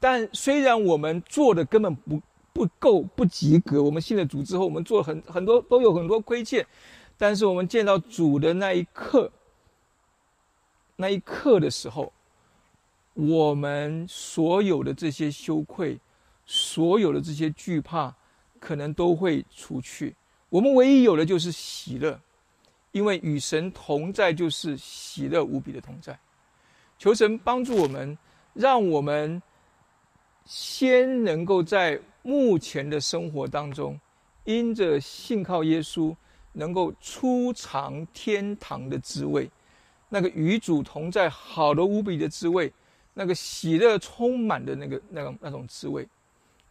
[0.00, 2.18] 但虽然我们做的根本不
[2.54, 6.66] 不够不及格，我们信了主之后，我们做很很多都有很多亏欠，
[7.18, 9.30] 但是我们见到主的那一刻，
[10.96, 12.10] 那一刻的时候。
[13.14, 15.98] 我们所有的这些羞愧，
[16.46, 18.14] 所有的这些惧怕，
[18.58, 20.14] 可能都会除去。
[20.48, 22.18] 我们唯一有的就是喜乐，
[22.92, 26.18] 因为与神同在就是喜乐无比的同在。
[26.98, 28.16] 求神帮助我们，
[28.54, 29.42] 让我们
[30.44, 33.98] 先能够在目前的生活当中，
[34.44, 36.14] 因着信靠耶稣，
[36.52, 39.50] 能够初尝天堂的滋味，
[40.08, 42.72] 那个与主同在好的无比的滋味。
[43.12, 46.06] 那个喜乐充满的那个、那个、那种滋味，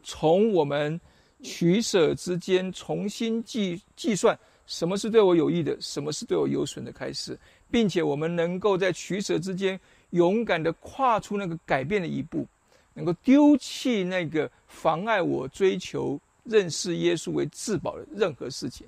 [0.01, 0.99] 从我们
[1.43, 4.39] 取舍之间重新计计算
[4.69, 7.35] 什么是对我有益的，什么是对我有损的开始，
[7.71, 9.77] 并且我们能够在取舍之间
[10.11, 12.45] 勇敢的跨出那个改变的一步，
[12.93, 18.85] 能够丢弃那个妨碍我追求认识耶稣为至宝的任何事情，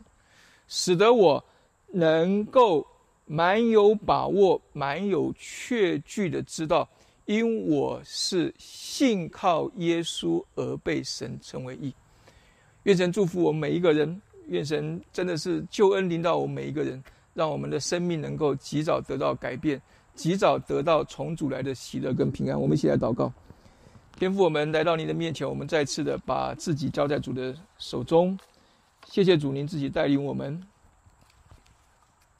[0.67, 1.43] 使得我
[1.87, 2.85] 能够
[3.25, 6.87] 蛮有把握、蛮有确据的知道。
[7.25, 11.91] 因我是信靠耶稣而被神称为义，
[12.83, 14.21] 愿神祝福我们每一个人，
[14.51, 17.01] 愿神真的是救恩临到我们每一个人，
[17.33, 19.81] 让我们的生命能够及早得到改变，
[20.13, 22.59] 及早得到从主来的喜乐跟平安。
[22.59, 23.31] 我们一起来祷告，
[24.19, 28.37] 天父，我们来到您的面前，我们再次的把自己交在主的手中，
[29.07, 30.61] 谢谢主，您自己带领我们。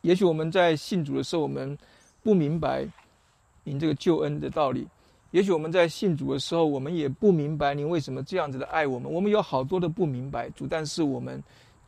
[0.01, 1.78] 也许我们在信主的时候，我们
[2.22, 2.88] 不明白。
[3.64, 4.88] 您这个救恩的道理，
[5.30, 9.09] 也许我们在信主的时候，我们也不明白您为什么这样子的爱我们。
[9.09, 11.39] 我们有好多的不明白主，但是我们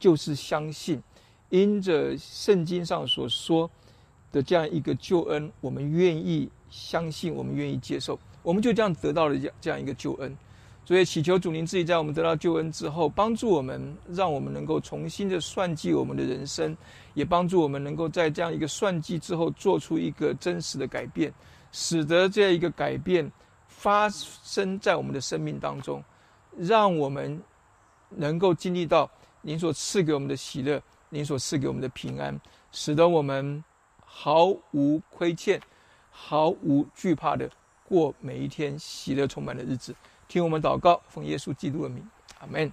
[0.04, 1.02] 就是相信，
[1.48, 3.72] 因着圣经上所说
[4.34, 10.36] 的这样一个救恩，我们愿意相信，我们愿意接受，我们就这样得到了这这样一个救恩。
[10.84, 16.76] 所以祈求主您自己在我们得到救恩之后，帮助我们，让我们能够重新的算计我们的人生，
[17.14, 21.34] 也帮助我们能够在这样一个算计之后，做出一个真实的改变。
[21.72, 23.32] 使得这样一个改变
[23.70, 26.04] 发生在我们的生命当中，
[26.58, 27.42] 让我们
[28.10, 29.10] 能够经历到
[29.46, 32.40] 您所赐给我们的喜乐，您所赐给我们的平安，
[32.72, 33.64] 使得我们
[34.00, 35.62] 毫无亏欠、
[36.10, 37.50] 毫无惧怕的
[37.88, 39.94] 过每一天喜乐充满的日子。
[40.30, 42.72] 听我们祷告，奉耶稣基督的名，阿门。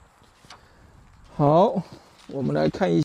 [1.37, 1.83] 好，
[2.29, 2.99] 我们来看一。